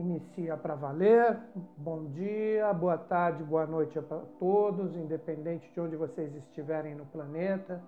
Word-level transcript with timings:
inicia 0.00 0.56
para 0.56 0.76
valer. 0.76 1.36
Bom 1.76 2.04
dia, 2.04 2.72
boa 2.72 2.96
tarde, 2.96 3.42
boa 3.42 3.66
noite 3.66 3.98
a 3.98 4.02
todos, 4.38 4.96
independente 4.96 5.68
de 5.72 5.80
onde 5.80 5.96
vocês 5.96 6.32
estiverem 6.36 6.94
no 6.94 7.04
planeta. 7.06 7.82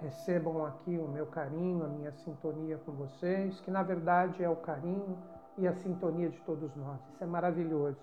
Recebam 0.00 0.64
aqui 0.64 0.98
o 0.98 1.06
meu 1.06 1.26
carinho, 1.26 1.84
a 1.84 1.88
minha 1.88 2.12
sintonia 2.12 2.78
com 2.78 2.92
vocês, 2.92 3.60
que 3.60 3.70
na 3.70 3.82
verdade 3.82 4.42
é 4.42 4.48
o 4.48 4.56
carinho 4.56 5.18
e 5.58 5.68
a 5.68 5.74
sintonia 5.74 6.30
de 6.30 6.40
todos 6.40 6.74
nós. 6.76 6.98
Isso 7.10 7.22
é 7.22 7.26
maravilhoso. 7.26 7.98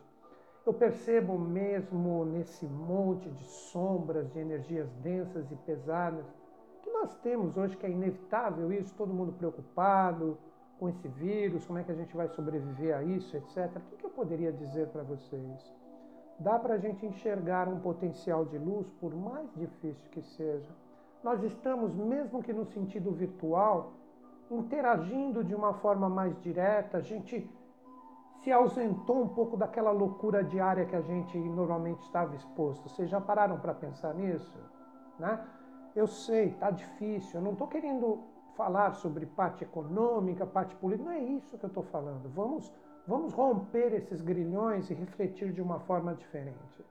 Eu 0.64 0.74
percebo 0.74 1.38
mesmo 1.40 2.24
nesse 2.26 2.68
monte 2.68 3.28
de 3.28 3.44
sombras, 3.44 4.32
de 4.32 4.40
energias 4.40 4.88
densas 5.02 5.52
e 5.52 5.56
pesadas, 5.56 6.26
que 6.84 6.92
nós 6.92 7.16
temos 7.18 7.58
hoje, 7.58 7.76
que 7.76 7.88
é 7.88 7.90
inevitável 7.90 8.72
isso, 8.72 8.94
todo 8.94 9.12
mundo 9.12 9.34
preocupado, 9.34 10.38
com 10.82 10.90
esse 10.90 11.08
vírus, 11.08 11.64
como 11.68 11.78
é 11.78 11.84
que 11.84 11.92
a 11.92 11.96
gente 11.96 12.18
vai 12.18 12.28
sobreviver 12.30 12.98
a 12.98 13.04
isso, 13.04 13.38
etc. 13.38 13.70
O 13.92 13.98
que 13.98 14.04
eu 14.04 14.10
poderia 14.10 14.52
dizer 14.52 14.88
para 14.88 15.04
vocês? 15.04 15.72
Dá 16.40 16.58
para 16.58 16.74
a 16.74 16.78
gente 16.80 17.06
enxergar 17.06 17.68
um 17.68 17.80
potencial 17.80 18.46
de 18.46 18.58
luz, 18.58 18.90
por 19.00 19.14
mais 19.14 19.48
difícil 19.54 20.10
que 20.10 20.24
seja. 20.24 20.72
Nós 21.24 21.44
estamos, 21.44 21.94
mesmo 21.94 22.42
que 22.42 22.52
no 22.52 22.66
sentido 22.66 23.12
virtual, 23.12 23.94
interagindo 24.50 25.44
de 25.44 25.54
uma 25.54 25.76
forma 25.76 26.10
mais 26.10 26.36
direta, 26.42 26.98
a 26.98 27.02
gente 27.02 27.48
se 28.42 28.52
ausentou 28.52 29.22
um 29.22 29.28
pouco 29.28 29.56
daquela 29.56 29.92
loucura 29.92 30.44
diária 30.44 30.88
que 30.88 30.96
a 30.96 31.02
gente 31.02 31.38
normalmente 31.38 32.02
estava 32.02 32.36
exposto. 32.36 32.90
Vocês 32.90 33.08
já 33.08 33.22
pararam 33.22 33.60
para 33.60 33.76
pensar 33.76 34.16
nisso? 34.16 34.58
Né? 35.20 35.48
Eu 35.96 36.08
sei, 36.08 36.48
está 36.48 36.72
difícil, 36.72 37.40
eu 37.40 37.44
não 37.44 37.52
estou 37.52 37.68
querendo 37.68 38.31
falar 38.56 38.94
sobre 38.94 39.26
parte 39.26 39.64
econômica, 39.64 40.46
parte 40.46 40.76
política, 40.76 41.10
não 41.10 41.16
é 41.16 41.20
isso 41.20 41.58
que 41.58 41.64
eu 41.64 41.68
estou 41.68 41.84
falando. 41.84 42.30
Vamos, 42.30 42.72
vamos 43.08 43.34
romper 43.34 43.94
esses 43.94 44.22
grilhões 44.22 44.90
e 44.90 44.94
refletir 44.94 45.52
de 45.52 45.62
uma 45.62 45.80
forma 45.80 46.14
diferente. 46.14 46.86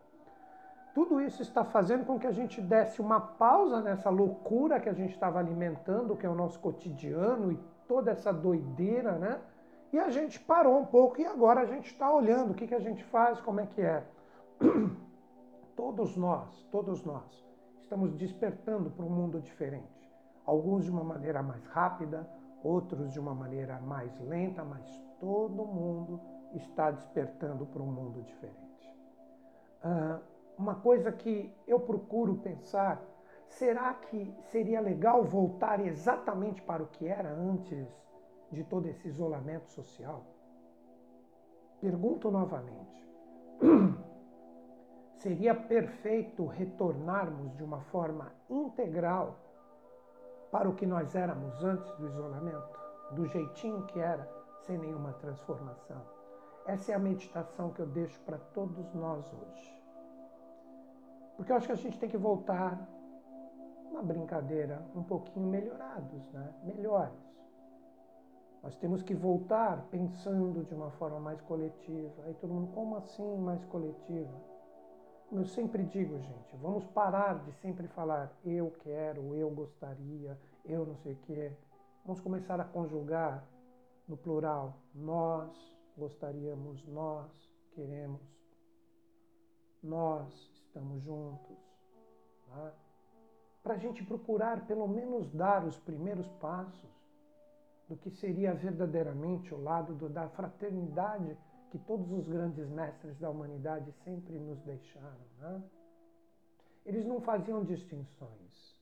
Tudo 0.94 1.20
isso 1.20 1.40
está 1.42 1.64
fazendo 1.64 2.04
com 2.04 2.18
que 2.18 2.26
a 2.26 2.32
gente 2.32 2.60
desse 2.60 3.00
uma 3.00 3.20
pausa 3.20 3.80
nessa 3.80 4.10
loucura 4.10 4.80
que 4.80 4.88
a 4.88 4.92
gente 4.92 5.12
estava 5.12 5.38
alimentando, 5.38 6.16
que 6.16 6.26
é 6.26 6.28
o 6.28 6.34
nosso 6.34 6.58
cotidiano 6.58 7.52
e 7.52 7.58
toda 7.86 8.10
essa 8.10 8.32
doideira, 8.32 9.12
né? 9.12 9.40
E 9.92 9.98
a 9.98 10.08
gente 10.08 10.38
parou 10.40 10.78
um 10.78 10.86
pouco 10.86 11.20
e 11.20 11.26
agora 11.26 11.60
a 11.60 11.66
gente 11.66 11.86
está 11.86 12.12
olhando 12.12 12.52
o 12.52 12.54
que, 12.54 12.66
que 12.66 12.74
a 12.74 12.80
gente 12.80 13.04
faz, 13.04 13.40
como 13.40 13.60
é 13.60 13.66
que 13.66 13.80
é. 13.80 14.04
Todos 15.76 16.16
nós, 16.16 16.66
todos 16.70 17.02
nós, 17.04 17.24
estamos 17.82 18.12
despertando 18.12 18.90
para 18.90 19.04
um 19.04 19.08
mundo 19.08 19.40
diferente 19.40 19.99
alguns 20.44 20.84
de 20.84 20.90
uma 20.90 21.04
maneira 21.04 21.42
mais 21.42 21.64
rápida, 21.66 22.28
outros 22.62 23.12
de 23.12 23.20
uma 23.20 23.34
maneira 23.34 23.78
mais 23.80 24.18
lenta, 24.20 24.64
mas 24.64 24.86
todo 25.18 25.64
mundo 25.64 26.20
está 26.54 26.90
despertando 26.90 27.66
para 27.66 27.82
um 27.82 27.86
mundo 27.86 28.22
diferente. 28.22 28.96
Uh, 29.84 30.20
uma 30.58 30.74
coisa 30.74 31.10
que 31.10 31.54
eu 31.66 31.80
procuro 31.80 32.36
pensar, 32.36 33.02
será 33.48 33.94
que 33.94 34.34
seria 34.50 34.80
legal 34.80 35.24
voltar 35.24 35.80
exatamente 35.80 36.60
para 36.62 36.82
o 36.82 36.86
que 36.86 37.06
era 37.06 37.30
antes 37.30 37.88
de 38.50 38.62
todo 38.64 38.86
esse 38.86 39.08
isolamento 39.08 39.70
social? 39.70 40.24
Pergunto 41.80 42.30
novamente. 42.30 43.08
Seria 45.14 45.54
perfeito 45.54 46.46
retornarmos 46.46 47.54
de 47.56 47.64
uma 47.64 47.80
forma 47.80 48.32
integral 48.48 49.38
para 50.50 50.68
o 50.68 50.74
que 50.74 50.86
nós 50.86 51.14
éramos 51.14 51.62
antes 51.62 51.90
do 51.96 52.06
isolamento, 52.06 52.78
do 53.12 53.26
jeitinho 53.26 53.86
que 53.86 53.98
era, 53.98 54.28
sem 54.62 54.76
nenhuma 54.78 55.12
transformação. 55.14 56.00
Essa 56.66 56.92
é 56.92 56.94
a 56.94 56.98
meditação 56.98 57.70
que 57.70 57.80
eu 57.80 57.86
deixo 57.86 58.20
para 58.20 58.38
todos 58.38 58.92
nós 58.94 59.24
hoje. 59.32 59.80
Porque 61.36 61.52
eu 61.52 61.56
acho 61.56 61.66
que 61.66 61.72
a 61.72 61.76
gente 61.76 61.98
tem 61.98 62.08
que 62.08 62.18
voltar 62.18 62.86
na 63.92 64.02
brincadeira 64.02 64.84
um 64.94 65.02
pouquinho 65.02 65.46
melhorados, 65.46 66.30
né? 66.32 66.54
melhores. 66.62 67.30
Nós 68.62 68.76
temos 68.76 69.02
que 69.02 69.14
voltar 69.14 69.86
pensando 69.90 70.64
de 70.64 70.74
uma 70.74 70.90
forma 70.92 71.18
mais 71.18 71.40
coletiva. 71.40 72.22
Aí 72.26 72.34
todo 72.34 72.52
mundo, 72.52 72.72
como 72.74 72.96
assim 72.96 73.38
mais 73.38 73.64
coletiva? 73.64 74.49
Eu 75.32 75.44
sempre 75.44 75.84
digo, 75.84 76.18
gente, 76.18 76.56
vamos 76.56 76.84
parar 76.86 77.44
de 77.44 77.52
sempre 77.60 77.86
falar 77.86 78.32
eu 78.44 78.72
quero, 78.82 79.32
eu 79.32 79.48
gostaria, 79.48 80.36
eu 80.64 80.84
não 80.84 80.96
sei 80.96 81.12
o 81.12 81.16
que. 81.18 81.52
Vamos 82.04 82.20
começar 82.20 82.58
a 82.60 82.64
conjugar 82.64 83.44
no 84.08 84.16
plural. 84.16 84.74
Nós 84.92 85.48
gostaríamos, 85.96 86.84
nós 86.88 87.30
queremos, 87.76 88.20
nós 89.80 90.34
estamos 90.64 91.00
juntos. 91.04 91.56
Tá? 92.48 92.72
Para 93.62 93.74
a 93.74 93.78
gente 93.78 94.04
procurar 94.04 94.66
pelo 94.66 94.88
menos 94.88 95.30
dar 95.30 95.64
os 95.64 95.78
primeiros 95.78 96.26
passos 96.40 96.90
do 97.88 97.96
que 97.96 98.10
seria 98.10 98.52
verdadeiramente 98.52 99.54
o 99.54 99.62
lado 99.62 99.94
do, 99.94 100.08
da 100.08 100.28
fraternidade 100.28 101.38
que 101.70 101.78
todos 101.78 102.10
os 102.10 102.26
grandes 102.26 102.68
mestres 102.68 103.16
da 103.18 103.30
humanidade 103.30 103.92
sempre 104.04 104.38
nos 104.38 104.60
deixaram. 104.62 105.24
Né? 105.38 105.62
Eles 106.84 107.06
não 107.06 107.20
faziam 107.20 107.64
distinções. 107.64 108.78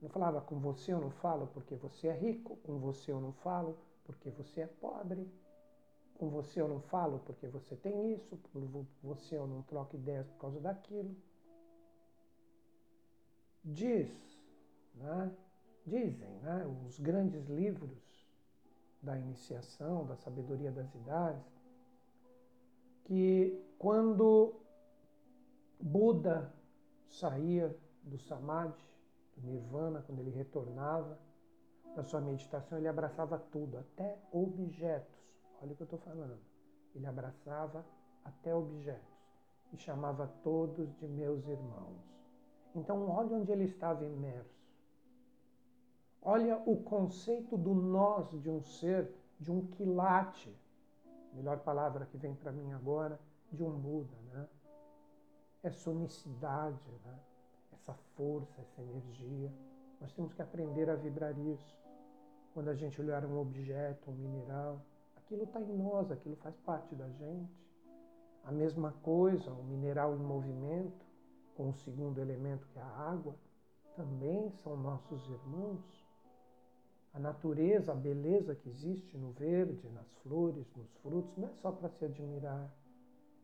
Não 0.00 0.08
falava 0.08 0.40
com 0.40 0.58
você 0.58 0.92
eu 0.92 1.00
não 1.00 1.10
falo 1.10 1.46
porque 1.48 1.76
você 1.76 2.08
é 2.08 2.12
rico, 2.12 2.56
com 2.58 2.78
você 2.78 3.12
eu 3.12 3.20
não 3.20 3.32
falo 3.32 3.78
porque 4.04 4.30
você 4.30 4.62
é 4.62 4.66
pobre, 4.66 5.30
com 6.18 6.28
você 6.28 6.60
eu 6.60 6.68
não 6.68 6.80
falo 6.80 7.20
porque 7.20 7.46
você 7.46 7.76
tem 7.76 8.14
isso, 8.14 8.36
por 8.36 8.86
você 9.02 9.36
eu 9.36 9.46
não 9.46 9.62
troco 9.62 9.96
ideias 9.96 10.26
por 10.26 10.38
causa 10.38 10.60
daquilo. 10.60 11.14
Diz, 13.64 14.10
né? 14.96 15.32
dizem 15.86 16.30
né? 16.42 16.66
os 16.86 16.98
grandes 16.98 17.48
livros 17.48 18.26
da 19.00 19.16
iniciação, 19.16 20.06
da 20.06 20.16
sabedoria 20.16 20.70
das 20.70 20.92
idades, 20.94 21.51
que 23.04 23.60
quando 23.78 24.54
Buda 25.80 26.52
saía 27.08 27.76
do 28.02 28.18
Samadhi, 28.18 28.84
do 29.36 29.46
Nirvana, 29.46 30.02
quando 30.02 30.20
ele 30.20 30.30
retornava 30.30 31.18
da 31.94 32.02
sua 32.04 32.20
meditação, 32.20 32.78
ele 32.78 32.88
abraçava 32.88 33.38
tudo, 33.38 33.78
até 33.78 34.18
objetos. 34.30 35.20
Olha 35.60 35.72
o 35.72 35.76
que 35.76 35.82
eu 35.82 35.84
estou 35.84 35.98
falando. 35.98 36.40
Ele 36.94 37.06
abraçava 37.06 37.84
até 38.24 38.54
objetos 38.54 39.12
e 39.72 39.76
chamava 39.76 40.26
todos 40.42 40.94
de 40.98 41.06
meus 41.08 41.46
irmãos. 41.46 42.02
Então, 42.74 43.08
olha 43.08 43.36
onde 43.36 43.52
ele 43.52 43.64
estava 43.64 44.04
imerso. 44.04 44.62
Olha 46.20 46.62
o 46.66 46.76
conceito 46.82 47.56
do 47.56 47.74
nós 47.74 48.30
de 48.40 48.48
um 48.48 48.62
ser, 48.62 49.12
de 49.40 49.50
um 49.50 49.66
quilate, 49.66 50.56
melhor 51.32 51.58
palavra 51.60 52.06
que 52.06 52.16
vem 52.16 52.34
para 52.34 52.52
mim 52.52 52.72
agora, 52.72 53.18
de 53.50 53.62
um 53.62 53.70
Buda, 53.70 54.16
né? 54.32 54.48
É 55.62 55.70
sonicidade, 55.70 56.90
né? 57.04 57.18
essa 57.82 57.94
força, 58.16 58.60
essa 58.60 58.80
energia. 58.80 59.52
Nós 60.00 60.12
temos 60.12 60.32
que 60.32 60.42
aprender 60.42 60.88
a 60.88 60.94
vibrar 60.94 61.36
isso. 61.38 61.76
Quando 62.54 62.68
a 62.68 62.74
gente 62.74 63.00
olhar 63.00 63.24
um 63.24 63.38
objeto, 63.38 64.10
um 64.10 64.14
mineral, 64.14 64.80
aquilo 65.16 65.44
está 65.44 65.60
em 65.60 65.76
nós, 65.76 66.10
aquilo 66.10 66.36
faz 66.36 66.56
parte 66.60 66.94
da 66.94 67.08
gente. 67.08 67.52
A 68.44 68.52
mesma 68.52 68.92
coisa, 69.02 69.50
o 69.50 69.60
um 69.60 69.64
mineral 69.64 70.14
em 70.14 70.22
movimento, 70.22 71.06
com 71.56 71.70
o 71.70 71.74
segundo 71.74 72.20
elemento 72.20 72.66
que 72.68 72.78
é 72.78 72.82
a 72.82 73.10
água, 73.10 73.34
também 73.96 74.50
são 74.50 74.76
nossos 74.76 75.28
irmãos 75.28 76.01
a 77.14 77.18
natureza, 77.18 77.92
a 77.92 77.94
beleza 77.94 78.54
que 78.54 78.68
existe 78.68 79.18
no 79.18 79.32
verde, 79.32 79.88
nas 79.90 80.10
flores, 80.22 80.66
nos 80.74 80.90
frutos, 80.96 81.36
não 81.36 81.48
é 81.48 81.52
só 81.60 81.70
para 81.70 81.90
se 81.90 82.04
admirar, 82.06 82.72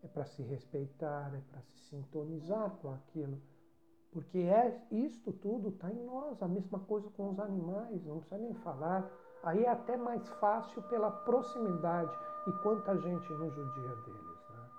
é 0.02 0.08
para 0.08 0.24
se 0.24 0.42
respeitar, 0.42 1.34
é 1.34 1.40
para 1.50 1.60
se 1.60 1.78
sintonizar 1.90 2.70
com 2.80 2.92
aquilo. 2.94 3.38
Porque 4.10 4.38
é 4.38 4.86
isto 4.90 5.32
tudo 5.32 5.68
está 5.68 5.92
em 5.92 6.02
nós, 6.04 6.42
a 6.42 6.48
mesma 6.48 6.78
coisa 6.78 7.10
com 7.10 7.30
os 7.30 7.38
animais, 7.38 8.02
não 8.06 8.20
precisa 8.20 8.40
nem 8.40 8.54
falar. 8.54 9.10
Aí 9.42 9.64
é 9.64 9.68
até 9.68 9.96
mais 9.96 10.26
fácil 10.40 10.82
pela 10.84 11.10
proximidade 11.10 12.12
e 12.46 12.52
quanta 12.62 12.96
gente 12.96 13.32
nos 13.34 13.54
judia 13.54 13.96
deles. 14.06 14.48
Né? 14.50 14.70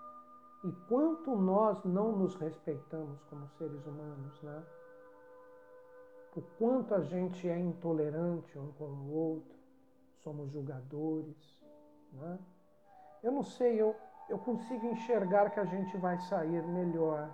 E 0.66 0.72
quanto 0.88 1.36
nós 1.36 1.84
não 1.86 2.18
nos 2.18 2.36
respeitamos 2.36 3.22
como 3.30 3.48
seres 3.50 3.86
humanos, 3.86 4.42
né? 4.42 4.64
O 6.40 6.42
quanto 6.58 6.94
a 6.94 7.02
gente 7.02 7.48
é 7.48 7.58
intolerante 7.58 8.58
um 8.58 8.72
com 8.74 8.86
o 8.86 9.14
outro, 9.14 9.58
somos 10.24 10.52
julgadores. 10.52 11.64
Né? 12.14 12.40
Eu 13.22 13.32
não 13.32 13.44
sei, 13.44 13.80
eu, 13.80 13.96
eu 14.30 14.40
consigo 14.40 14.88
enxergar 14.88 15.50
que 15.52 15.60
a 15.60 15.66
gente 15.66 15.96
vai 15.98 16.18
sair 16.22 16.66
melhor 16.68 17.32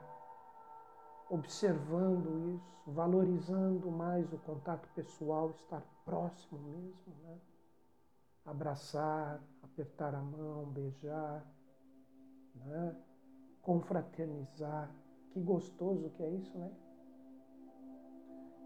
observando 1.30 2.56
isso, 2.56 2.92
valorizando 2.92 3.90
mais 3.90 4.32
o 4.32 4.38
contato 4.40 4.88
pessoal, 4.94 5.52
estar 5.52 5.82
próximo 6.04 6.60
mesmo. 6.60 7.16
Né? 7.24 7.40
abraçar, 8.46 9.42
apertar 9.64 10.14
a 10.14 10.22
mão, 10.22 10.66
beijar, 10.66 11.44
né? 12.54 12.96
confraternizar. 13.62 14.94
Que 15.32 15.42
gostoso 15.42 16.10
que 16.12 16.24
é 16.24 16.30
isso, 16.30 16.58
né? 16.58 16.72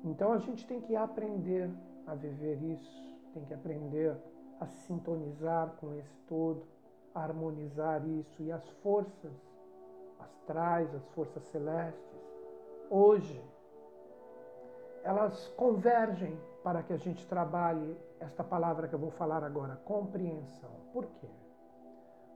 Então 0.03 0.31
a 0.31 0.37
gente 0.37 0.65
tem 0.65 0.79
que 0.79 0.95
aprender 0.95 1.69
a 2.07 2.15
viver 2.15 2.61
isso, 2.63 3.03
tem 3.33 3.43
que 3.45 3.53
aprender 3.53 4.15
a 4.59 4.67
sintonizar 4.67 5.75
com 5.79 5.93
esse 5.95 6.17
todo, 6.27 6.63
a 7.13 7.23
harmonizar 7.23 8.05
isso 8.07 8.41
e 8.41 8.51
as 8.51 8.67
forças 8.81 9.33
astrais, 10.19 10.93
as 10.93 11.05
forças 11.09 11.43
celestes, 11.45 12.19
hoje 12.89 13.41
elas 15.03 15.47
convergem 15.55 16.37
para 16.63 16.83
que 16.83 16.93
a 16.93 16.97
gente 16.97 17.25
trabalhe 17.27 17.97
esta 18.19 18.43
palavra 18.43 18.87
que 18.87 18.93
eu 18.93 18.99
vou 18.99 19.11
falar 19.11 19.43
agora, 19.43 19.77
compreensão. 19.85 20.71
Por 20.91 21.05
quê? 21.05 21.29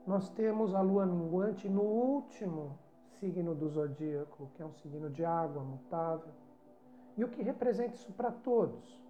Nós 0.07 0.29
temos 0.29 0.73
a 0.73 0.81
lua 0.81 1.05
minguante 1.05 1.67
no 1.69 1.81
último 1.81 2.77
signo 3.19 3.53
do 3.53 3.69
zodíaco, 3.69 4.49
que 4.53 4.61
é 4.61 4.65
um 4.65 4.73
signo 4.73 5.09
de 5.09 5.23
água 5.25 5.61
mutável. 5.63 6.31
E 7.17 7.23
o 7.23 7.29
que 7.29 7.43
representa 7.43 7.95
isso 7.95 8.11
para 8.13 8.31
todos? 8.31 9.01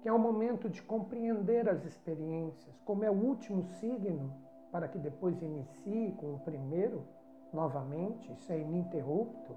Que 0.00 0.08
é 0.08 0.12
o 0.12 0.18
momento 0.18 0.68
de 0.68 0.82
compreender 0.82 1.68
as 1.68 1.84
experiências, 1.84 2.80
como 2.84 3.04
é 3.04 3.10
o 3.10 3.14
último 3.14 3.64
signo, 3.64 4.32
para 4.70 4.88
que 4.88 4.98
depois 4.98 5.40
inicie 5.42 6.12
com 6.12 6.34
o 6.34 6.40
primeiro 6.40 7.04
novamente, 7.52 8.32
isso 8.32 8.52
é 8.52 8.58
ininterrupto. 8.58 9.56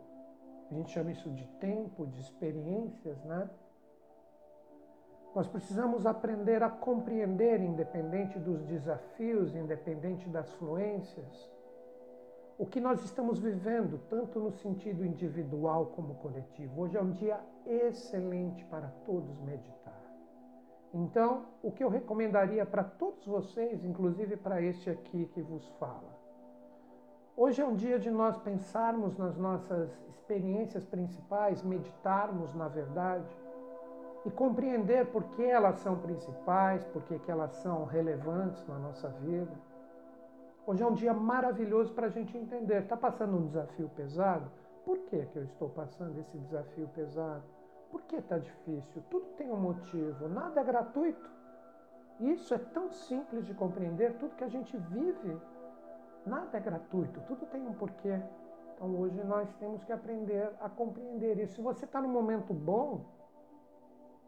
A 0.70 0.74
gente 0.74 0.92
chama 0.92 1.12
isso 1.12 1.30
de 1.32 1.46
tempo, 1.60 2.06
de 2.06 2.20
experiências, 2.20 3.24
né? 3.24 3.50
Nós 5.34 5.48
precisamos 5.48 6.06
aprender 6.06 6.64
a 6.64 6.70
compreender, 6.70 7.62
independente 7.62 8.40
dos 8.40 8.64
desafios, 8.64 9.56
independente 9.56 10.28
das 10.30 10.52
fluências, 10.54 11.50
o 12.58 12.66
que 12.66 12.80
nós 12.80 13.04
estamos 13.04 13.40
vivendo, 13.40 14.00
tanto 14.10 14.40
no 14.40 14.52
sentido 14.52 15.06
individual 15.06 15.88
como 15.88 16.16
coletivo. 16.16 16.82
Hoje 16.82 16.98
é 16.98 17.02
um 17.02 17.12
dia 17.12 17.40
excelente 17.66 18.66
para 18.66 18.88
todos 19.06 19.40
meditar. 19.42 20.02
Então, 20.94 21.46
o 21.62 21.72
que 21.72 21.84
eu 21.84 21.90
recomendaria 21.90 22.66
para 22.66 22.84
todos 22.84 23.26
vocês, 23.26 23.84
inclusive 23.84 24.38
para 24.38 24.62
este 24.62 24.90
aqui 24.90 25.26
que 25.34 25.42
vos 25.42 25.68
fala, 25.80 26.18
Hoje 27.40 27.62
é 27.62 27.66
um 27.68 27.76
dia 27.76 28.00
de 28.00 28.10
nós 28.10 28.36
pensarmos 28.40 29.16
nas 29.16 29.38
nossas 29.38 29.92
experiências 30.10 30.84
principais, 30.84 31.62
meditarmos 31.62 32.52
na 32.56 32.68
verdade 32.68 33.30
e 34.26 34.32
compreender 34.32 35.06
por 35.12 35.24
que 35.24 35.44
elas 35.44 35.76
são 35.82 36.00
principais, 36.00 36.84
por 36.86 37.04
que, 37.04 37.22
elas 37.30 37.52
são 37.58 37.86
relevantes 37.86 38.68
na 38.68 38.80
nossa 38.80 39.10
vida. 39.10 39.52
Hoje 40.68 40.84
é 40.84 40.86
um 40.86 40.94
dia 40.94 41.14
maravilhoso 41.14 41.94
para 41.94 42.06
a 42.06 42.10
gente 42.10 42.38
entender. 42.38 42.84
Está 42.84 42.96
passando 42.96 43.38
um 43.38 43.48
desafio 43.48 43.90
pesado? 43.96 44.52
Por 44.86 45.00
que, 45.00 45.26
que 45.26 45.38
eu 45.38 45.44
estou 45.46 45.70
passando 45.70 46.20
esse 46.20 46.38
desafio 46.38 46.88
pesado? 46.90 47.44
Por 47.90 48.02
que 48.04 48.18
está 48.18 48.38
difícil? 48.38 49.02
Tudo 49.10 49.26
tem 49.38 49.50
um 49.50 49.60
motivo, 49.60 50.28
nada 50.28 50.62
é 50.62 50.64
gratuito. 50.64 51.30
Isso 52.20 52.54
é 52.54 52.58
tão 52.58 52.92
simples 52.92 53.46
de 53.46 53.54
compreender, 53.54 54.18
tudo 54.18 54.36
que 54.36 54.44
a 54.44 54.50
gente 54.50 54.76
vive 54.78 55.40
Nada 56.28 56.58
é 56.58 56.60
gratuito, 56.60 57.22
tudo 57.22 57.46
tem 57.46 57.66
um 57.66 57.74
porquê. 57.74 58.22
Então 58.76 58.94
hoje 59.00 59.24
nós 59.24 59.50
temos 59.56 59.82
que 59.86 59.94
aprender 59.94 60.52
a 60.60 60.70
compreender 60.70 61.40
isso. 61.40 61.56
Se 61.56 61.62
você 61.62 61.86
está 61.86 62.02
num 62.02 62.10
momento 62.10 62.54
bom, 62.54 63.06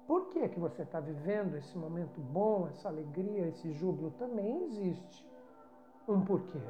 por 0.07 0.30
que, 0.30 0.47
que 0.47 0.59
você 0.59 0.83
está 0.83 1.01
vivendo 1.01 1.56
esse 1.56 1.77
momento 1.77 2.21
bom, 2.21 2.68
essa 2.69 2.88
alegria, 2.88 3.47
esse 3.47 3.74
júbilo? 3.74 4.12
Também 4.12 4.63
existe 4.63 5.29
um 6.14 6.22
porquê. 6.22 6.62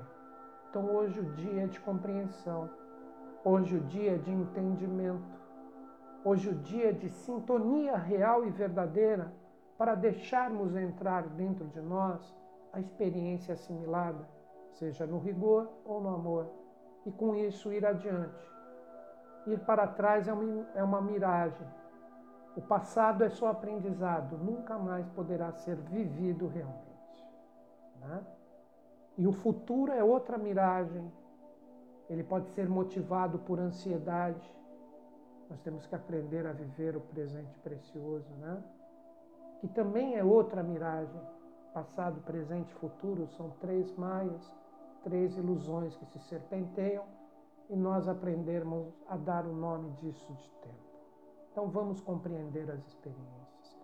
Então 0.70 0.86
hoje 0.96 1.20
o 1.20 1.26
dia 1.34 1.64
é 1.64 1.68
de 1.68 1.80
compreensão, 1.80 2.70
hoje 3.44 3.78
o 3.78 3.82
dia 3.82 4.16
é 4.16 4.18
de 4.18 4.32
entendimento, 4.32 5.40
hoje 6.24 6.50
o 6.50 6.56
dia 6.56 6.90
é 6.90 6.92
de 6.92 7.10
sintonia 7.10 7.98
real 7.98 8.46
e 8.46 8.50
verdadeira 8.50 9.34
para 9.78 9.96
deixarmos 9.96 10.76
entrar 10.76 11.24
dentro 11.30 11.66
de 11.68 11.82
nós 11.82 12.36
a 12.74 12.80
experiência 12.80 13.54
assimilada 13.54 14.28
seja 14.74 15.06
no 15.06 15.20
rigor 15.20 15.70
ou 15.86 16.02
no 16.02 16.10
amor, 16.10 16.50
e 17.06 17.12
com 17.12 17.36
isso 17.36 17.72
ir 17.74 17.86
adiante. 17.86 18.50
Ir 19.46 19.60
para 19.60 19.88
trás 19.88 20.28
é 20.28 20.34
uma, 20.34 20.68
é 20.76 20.84
uma 20.84 21.02
miragem. 21.02 21.68
O 22.56 22.62
passado 22.62 23.24
é 23.24 23.30
só 23.30 23.48
aprendizado, 23.48 24.38
nunca 24.38 24.78
mais 24.78 25.08
poderá 25.10 25.52
ser 25.52 25.76
vivido 25.76 26.48
realmente. 26.48 26.90
Né? 28.02 28.24
E 29.20 29.28
o 29.28 29.32
futuro 29.32 29.92
é 29.92 30.04
outra 30.04 30.38
miragem. 30.38 31.12
Ele 32.10 32.24
pode 32.24 32.50
ser 32.56 32.68
motivado 32.68 33.38
por 33.40 33.60
ansiedade. 33.60 34.50
Nós 35.48 35.60
temos 35.62 35.86
que 35.86 35.94
aprender 35.94 36.48
a 36.48 36.54
viver 36.54 36.96
o 36.96 37.02
presente 37.02 37.60
precioso, 37.60 38.34
né? 38.40 38.64
Que 39.60 39.68
também 39.68 40.16
é 40.16 40.24
outra 40.24 40.64
miragem. 40.64 41.22
Passado, 41.74 42.22
presente 42.22 42.72
e 42.72 42.80
futuro 42.80 43.28
são 43.28 43.52
três 43.60 43.96
maias 43.96 44.42
três 45.04 45.38
ilusões 45.38 45.96
que 45.96 46.06
se 46.08 46.20
serpenteiam 46.20 47.04
e 47.70 47.76
nós 47.76 48.08
aprendermos 48.08 48.94
a 49.08 49.16
dar 49.16 49.46
o 49.46 49.54
nome 49.54 49.92
disso 50.02 50.34
de 50.34 50.50
tempo. 50.62 50.90
Então 51.52 51.68
vamos 51.70 52.02
compreender 52.02 52.70
as 52.70 52.86
experiências. 52.86 53.80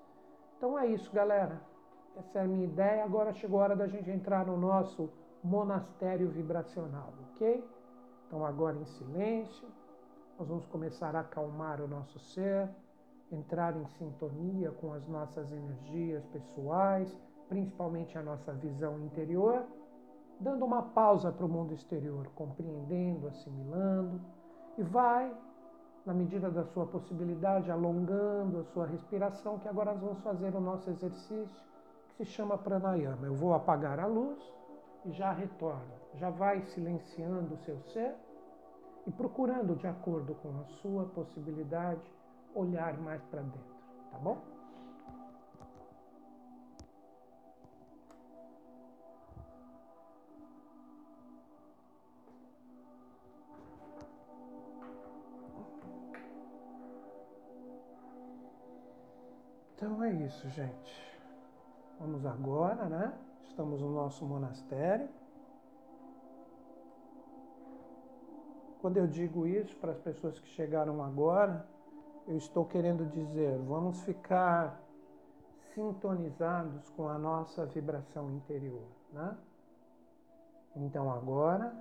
Então 0.58 0.78
é 0.78 0.88
isso, 0.88 1.12
galera. 1.12 1.62
Essa 2.18 2.40
é 2.40 2.42
a 2.44 2.48
minha 2.48 2.66
ideia. 2.66 3.04
Agora 3.04 3.34
chegou 3.34 3.60
a 3.60 3.64
hora 3.64 3.76
da 3.76 3.88
gente 3.88 4.10
entrar 4.10 4.46
no 4.46 4.58
nosso 4.58 5.10
monastério 5.46 6.30
vibracional, 6.30 7.14
ok? 7.32 7.64
Então 8.28 8.46
agora 8.46 8.78
em 8.78 8.86
silêncio, 8.86 9.68
nós 10.38 10.48
vamos 10.48 10.66
começar 10.66 11.16
a 11.16 11.22
acalmar 11.22 11.80
o 11.82 11.88
nosso 11.88 12.20
ser, 12.20 12.70
entrar 13.32 13.76
em 13.78 13.86
sintonia 13.98 14.72
com 14.72 14.94
as 14.94 15.08
nossas 15.08 15.52
energias 15.52 16.26
pessoais, 16.28 17.16
principalmente 17.48 18.18
a 18.18 18.24
nossa 18.24 18.52
visão 18.54 19.00
interior 19.00 19.66
dando 20.40 20.66
uma 20.66 20.82
pausa 20.82 21.32
para 21.32 21.46
o 21.46 21.50
mundo 21.50 21.74
exterior, 21.74 22.28
compreendendo, 22.36 23.28
assimilando, 23.28 24.20
e 24.78 24.84
vai, 24.84 25.34
na 26.06 26.14
medida 26.14 26.50
da 26.50 26.66
sua 26.66 26.86
possibilidade, 26.86 27.72
alongando 27.72 28.60
a 28.60 28.64
sua 28.66 28.86
respiração, 28.86 29.60
que 29.60 29.68
agora 29.68 29.94
nós 29.94 30.02
vamos 30.02 30.20
fazer 30.24 30.54
o 30.56 30.60
nosso 30.60 30.90
exercício, 30.90 31.66
que 32.18 32.26
se 32.26 32.26
chama 32.26 32.58
pranayama. 32.58 33.26
Eu 33.26 33.36
vou 33.36 33.54
apagar 33.54 34.00
a 34.00 34.06
luz 34.06 34.40
e 35.06 35.12
já 35.12 35.32
retorno. 35.32 35.94
Já 36.16 36.30
vai 36.30 36.62
silenciando 36.68 37.54
o 37.54 37.58
seu 37.58 37.80
ser 37.94 38.16
e 39.06 39.12
procurando, 39.12 39.76
de 39.76 39.88
acordo 39.88 40.34
com 40.36 40.50
a 40.60 40.64
sua 40.82 41.06
possibilidade, 41.06 42.02
olhar 42.54 42.98
mais 42.98 43.22
para 43.26 43.42
dentro, 43.42 43.76
tá 44.12 44.18
bom? 44.18 44.42
Então 59.76 60.04
é 60.04 60.14
isso, 60.14 60.50
gente. 60.50 61.20
Vamos 62.00 62.26
agora, 62.26 62.86
né? 62.86 63.14
Estamos 63.48 63.82
no 63.82 63.92
nosso 63.92 64.26
monastério. 64.26 65.08
Quando 68.82 68.98
eu 68.98 69.08
digo 69.08 69.48
isso 69.48 69.76
para 69.78 69.94
as 69.94 70.00
pessoas 70.00 70.38
que 70.40 70.48
chegaram 70.50 71.04
agora, 71.04 71.66
eu 72.28 72.38
estou 72.38 72.66
querendo 72.66 73.06
dizer, 73.10 73.58
vamos 73.60 74.02
ficar 74.02 74.80
sintonizados 75.74 76.90
com 76.92 77.08
a 77.08 77.18
nossa 77.18 77.66
vibração 77.66 78.32
interior, 78.32 78.88
né? 79.12 79.36
Então 80.76 81.12
agora, 81.12 81.74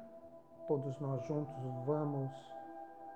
todos 0.66 0.98
nós 1.00 1.26
juntos 1.26 1.54
vamos 1.84 2.30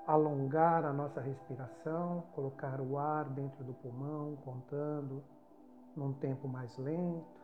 alongar 0.07 0.85
a 0.85 0.93
nossa 0.93 1.21
respiração, 1.21 2.25
colocar 2.35 2.81
o 2.81 2.99
ar 2.99 3.26
dentro 3.26 3.62
do 3.62 3.75
pulmão, 3.75 4.37
contando 4.45 5.23
num 5.95 6.12
tempo 6.14 6.49
mais 6.49 6.76
lento, 6.78 7.38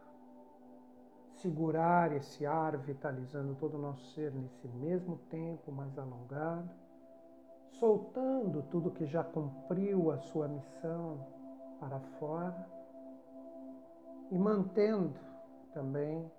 segurar 1.44 2.10
esse 2.16 2.46
ar, 2.46 2.74
vitalizando 2.78 3.54
todo 3.56 3.74
o 3.74 3.78
nosso 3.78 4.02
ser 4.14 4.32
nesse 4.32 4.66
mesmo 4.66 5.18
tempo 5.28 5.70
mais 5.70 5.98
alongado, 5.98 6.70
soltando 7.72 8.62
tudo 8.70 8.90
que 8.90 9.04
já 9.04 9.22
cumpriu 9.22 10.10
a 10.10 10.16
sua 10.16 10.48
missão 10.48 11.20
para 11.78 12.00
fora 12.18 12.66
e 14.30 14.38
mantendo 14.38 15.20
também 15.74 16.32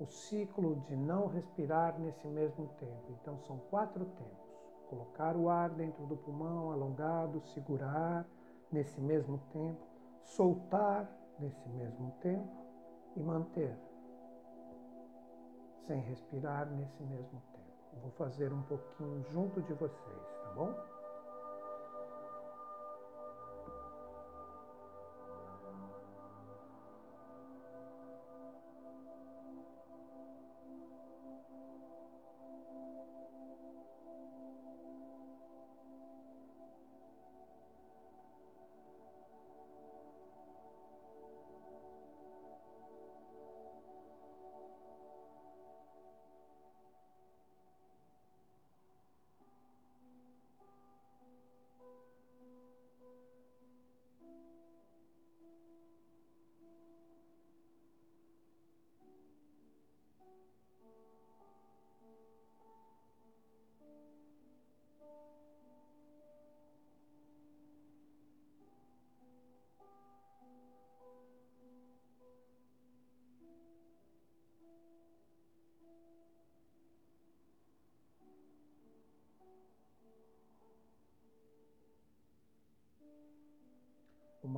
o 0.00 0.06
ciclo 0.06 0.80
de 0.88 0.96
não 0.96 1.28
respirar 1.28 1.96
nesse 2.00 2.26
mesmo 2.26 2.66
tempo. 2.80 3.12
Então 3.20 3.38
são 3.46 3.58
quatro 3.70 4.04
tempos 4.04 4.48
Colocar 4.88 5.36
o 5.36 5.50
ar 5.50 5.68
dentro 5.68 6.06
do 6.06 6.16
pulmão 6.16 6.72
alongado, 6.72 7.42
segurar 7.52 8.26
nesse 8.72 8.98
mesmo 9.02 9.38
tempo, 9.52 9.86
soltar 10.24 11.06
nesse 11.38 11.68
mesmo 11.68 12.10
tempo 12.22 12.67
e 13.16 13.20
manter 13.20 13.76
sem 15.86 16.00
respirar 16.00 16.66
nesse 16.70 17.02
mesmo 17.02 17.42
tempo. 17.52 18.00
Vou 18.02 18.10
fazer 18.12 18.52
um 18.52 18.62
pouquinho 18.62 19.24
junto 19.32 19.62
de 19.62 19.72
vocês, 19.74 20.22
tá 20.44 20.52
bom? 20.54 20.87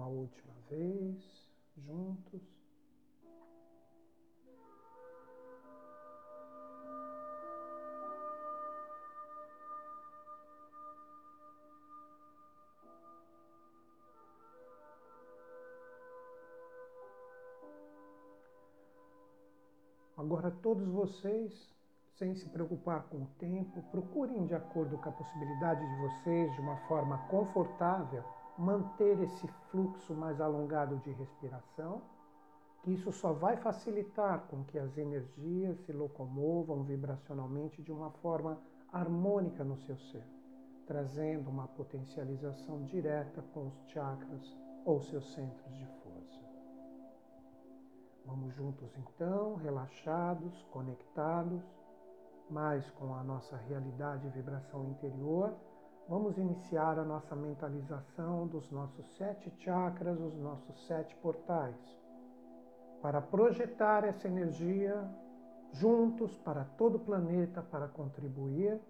Uma 0.01 0.09
última 0.09 0.55
vez, 0.71 1.15
juntos. 1.77 2.41
Agora, 20.17 20.51
todos 20.63 20.89
vocês, 20.89 21.53
sem 22.17 22.35
se 22.35 22.49
preocupar 22.49 23.03
com 23.11 23.19
o 23.19 23.27
tempo, 23.39 23.83
procurem, 23.91 24.47
de 24.47 24.55
acordo 24.55 24.97
com 24.97 25.11
a 25.11 25.13
possibilidade 25.13 25.87
de 25.87 25.97
vocês, 26.01 26.55
de 26.55 26.61
uma 26.63 26.79
forma 26.89 27.19
confortável, 27.29 28.25
manter 28.59 29.21
esse 29.21 29.47
fluxo 29.71 30.15
mais 30.15 30.41
alongado 30.41 30.99
de 30.99 31.11
respiração, 31.13 32.03
que 32.83 32.93
isso 32.93 33.13
só 33.13 33.33
vai 33.33 33.57
facilitar 33.57 34.47
com 34.49 34.65
que 34.65 34.79
as 34.79 34.97
energias 34.97 35.79
se 35.81 35.93
locomovam 35.93 36.83
vibracionalmente 36.83 37.83
de 37.83 37.93
uma 37.93 38.11
forma 38.11 38.59
harmônica 38.93 39.63
no 39.63 39.77
seu 39.77 39.99
ser, 39.99 40.25
trazendo 40.87 41.51
uma 41.51 41.69
potencialização 41.69 42.83
direta 42.85 43.43
com 43.53 43.69
os 43.69 43.79
chakras 43.89 44.57
ou 44.85 45.01
seus 45.01 45.33
centros 45.33 45.77
de 45.77 45.87
força. 46.03 46.41
Vamos 48.25 48.55
juntos 48.55 48.91
então, 48.97 49.57
relaxados, 49.57 50.63
conectados, 50.71 51.63
mais 52.49 52.91
com 52.93 53.15
a 53.15 53.23
nossa 53.23 53.57
realidade 53.57 54.27
e 54.27 54.31
vibração 54.31 54.85
interior 54.87 55.55
vamos 56.11 56.37
iniciar 56.37 56.99
a 56.99 57.05
nossa 57.05 57.37
mentalização 57.37 58.45
dos 58.49 58.69
nossos 58.73 59.07
sete 59.17 59.49
chakras, 59.59 60.21
os 60.21 60.37
nossos 60.37 60.85
sete 60.89 61.15
portais, 61.23 61.77
para 63.01 63.23
projetar 63.23 64.03
essa 64.03 64.27
energia 64.27 65.09
juntos 65.73 66.37
para 66.39 66.65
todo 66.65 66.97
o 66.97 66.99
planeta 66.99 67.63
para 67.63 67.87
contribuir 67.87 68.81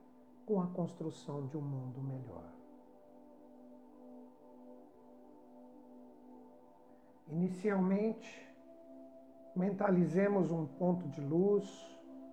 com 0.47 0.63
a 0.63 0.67
construção 0.69 1.47
de 1.47 1.59
um 1.59 1.61
mundo 1.61 2.01
melhor. 2.01 2.51
Inicialmente, 7.29 8.51
mentalizemos 9.55 10.51
um 10.51 10.65
ponto 10.65 11.07
de 11.09 11.21
luz 11.21 11.69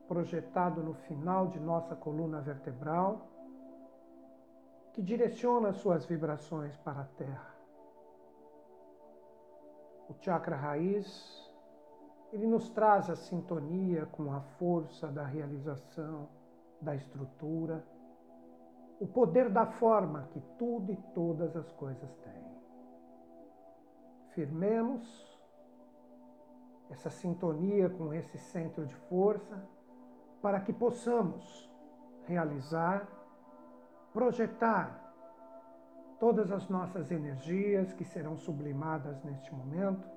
projetado 0.07 0.81
no 0.81 0.93
final 0.93 1.47
de 1.47 1.59
nossa 1.59 1.93
coluna 1.93 2.39
vertebral 2.39 3.27
que 4.97 5.03
direciona 5.03 5.73
suas 5.73 6.07
vibrações 6.07 6.75
para 6.77 7.01
a 7.01 7.05
Terra. 7.05 7.55
O 10.09 10.15
chakra 10.19 10.55
raiz, 10.55 11.53
ele 12.33 12.47
nos 12.47 12.71
traz 12.71 13.07
a 13.07 13.15
sintonia 13.15 14.07
com 14.07 14.33
a 14.33 14.41
força 14.57 15.05
da 15.09 15.23
realização, 15.23 16.27
da 16.81 16.95
estrutura, 16.95 17.85
o 18.99 19.05
poder 19.05 19.51
da 19.51 19.67
forma 19.67 20.29
que 20.31 20.41
tudo 20.57 20.91
e 20.91 20.95
todas 21.13 21.55
as 21.55 21.71
coisas 21.73 22.11
têm. 22.15 22.57
Firmemos 24.29 25.39
essa 26.89 27.11
sintonia 27.11 27.87
com 27.87 28.11
esse 28.15 28.39
centro 28.39 28.83
de 28.83 28.95
força 28.95 29.63
para 30.41 30.59
que 30.59 30.73
possamos 30.73 31.71
realizar 32.25 33.16
projetar 34.17 34.99
todas 36.19 36.51
as 36.51 36.67
nossas 36.67 37.11
energias 37.11 37.93
que 37.93 38.03
serão 38.03 38.35
sublimadas 38.35 39.23
neste 39.23 39.53
momento 39.53 40.09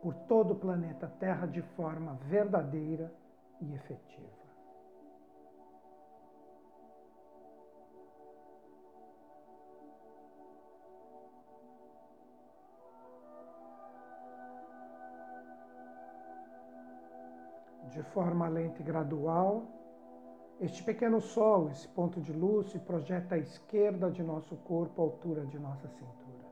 por 0.00 0.14
todo 0.14 0.52
o 0.52 0.56
planeta 0.56 1.08
Terra 1.18 1.44
de 1.44 1.60
forma 1.60 2.14
verdadeira 2.22 3.12
e 3.60 3.74
efetiva. 3.74 4.28
De 17.90 18.04
forma 18.12 18.46
lenta 18.46 18.80
e 18.80 18.84
gradual, 18.84 19.77
este 20.60 20.82
pequeno 20.82 21.20
sol, 21.20 21.70
esse 21.70 21.86
ponto 21.88 22.20
de 22.20 22.32
luz, 22.32 22.70
se 22.70 22.78
projeta 22.80 23.36
à 23.36 23.38
esquerda 23.38 24.10
de 24.10 24.22
nosso 24.22 24.56
corpo, 24.56 25.00
à 25.00 25.04
altura 25.04 25.46
de 25.46 25.58
nossa 25.58 25.88
cintura. 25.88 26.48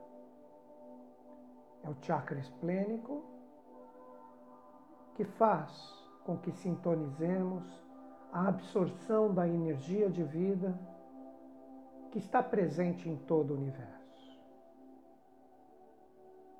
É 1.82 1.90
o 1.90 1.96
chakra 2.02 2.38
esplênico 2.38 3.24
que 5.14 5.24
faz 5.24 5.72
com 6.24 6.36
que 6.36 6.52
sintonizemos 6.52 7.64
a 8.32 8.48
absorção 8.48 9.32
da 9.32 9.48
energia 9.48 10.08
de 10.08 10.22
vida 10.22 10.78
que 12.10 12.18
está 12.18 12.42
presente 12.42 13.08
em 13.08 13.16
todo 13.16 13.54
o 13.54 13.56
universo. 13.56 13.96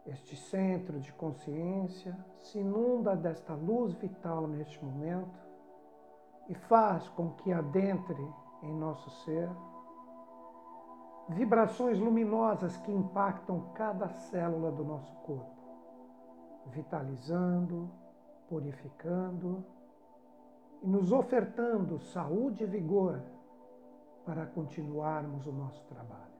Este 0.05 0.37
centro 0.37 0.99
de 1.01 1.13
consciência 1.13 2.17
se 2.39 2.59
inunda 2.59 3.15
desta 3.15 3.55
luz 3.55 3.93
vital 3.95 4.47
neste 4.47 4.85
momento 4.85 5.46
e 6.49 6.55
faz 6.55 7.09
com 7.11 7.31
que 7.31 7.53
adentre 7.53 8.35
em 8.63 8.75
nosso 8.75 9.11
ser 9.25 9.49
vibrações 11.29 11.99
luminosas 11.99 12.77
que 12.79 12.93
impactam 12.93 13.73
cada 13.75 14.09
célula 14.09 14.71
do 14.71 14.85
nosso 14.85 15.13
corpo, 15.17 15.57
vitalizando, 16.67 17.91
purificando 18.49 19.65
e 20.83 20.87
nos 20.87 21.11
ofertando 21.11 21.99
saúde 21.99 22.63
e 22.63 22.67
vigor 22.67 23.21
para 24.25 24.47
continuarmos 24.47 25.47
o 25.47 25.53
nosso 25.53 25.85
trabalho. 25.87 26.36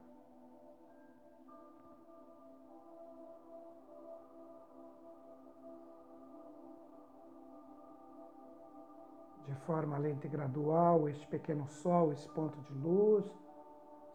De 9.47 9.55
forma 9.67 9.97
lenta 9.97 10.27
e 10.27 10.31
gradual, 10.31 11.09
este 11.09 11.27
pequeno 11.29 11.67
sol, 11.69 12.13
esse 12.13 12.29
ponto 12.31 12.59
de 12.63 12.75
luz, 12.75 13.25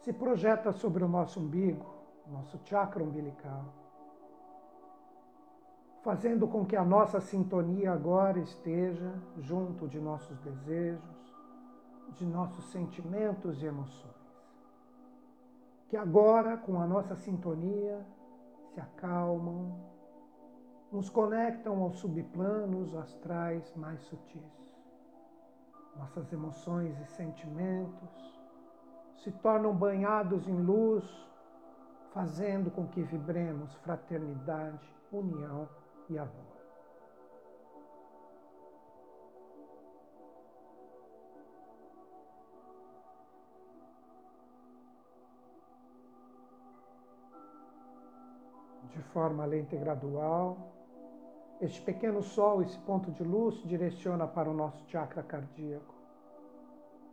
se 0.01 0.11
projeta 0.11 0.71
sobre 0.73 1.03
o 1.03 1.07
nosso 1.07 1.39
umbigo, 1.39 1.85
nosso 2.27 2.59
chakra 2.65 3.03
umbilical, 3.03 3.65
fazendo 6.01 6.47
com 6.47 6.65
que 6.65 6.75
a 6.75 6.83
nossa 6.83 7.21
sintonia 7.21 7.93
agora 7.93 8.39
esteja 8.39 9.13
junto 9.38 9.88
de 9.88 10.00
nossos 10.00 10.38
desejos, 10.39 11.35
de 12.15 12.25
nossos 12.25 12.65
sentimentos 12.71 13.61
e 13.61 13.65
emoções. 13.65 14.11
Que 15.88 15.95
agora, 15.95 16.57
com 16.57 16.81
a 16.81 16.88
nossa 16.88 17.15
sintonia, 17.15 18.05
se 18.73 18.79
acalmam, 18.79 19.75
nos 20.91 21.09
conectam 21.09 21.81
aos 21.83 22.00
subplanos 22.00 22.93
astrais 22.95 23.73
mais 23.75 24.01
sutis. 24.01 24.60
Nossas 26.01 26.34
emoções 26.34 27.00
e 27.00 27.05
sentimentos 27.05 28.41
se 29.24 29.31
tornam 29.34 29.72
banhados 29.72 30.48
em 30.48 30.60
luz, 30.60 31.05
fazendo 32.12 32.72
com 32.72 32.88
que 32.88 33.03
vibremos 33.03 33.72
fraternidade, 33.75 34.84
união 35.12 35.70
e 36.10 36.17
amor. 36.17 36.51
de 48.89 49.01
forma 49.13 49.46
lenta 49.46 49.74
e 49.74 49.79
gradual. 49.79 50.80
Este 51.61 51.79
pequeno 51.79 52.23
sol, 52.23 52.63
esse 52.63 52.79
ponto 52.79 53.11
de 53.11 53.23
luz, 53.23 53.61
direciona 53.63 54.27
para 54.27 54.49
o 54.49 54.53
nosso 54.53 54.83
chakra 54.89 55.21
cardíaco. 55.21 55.93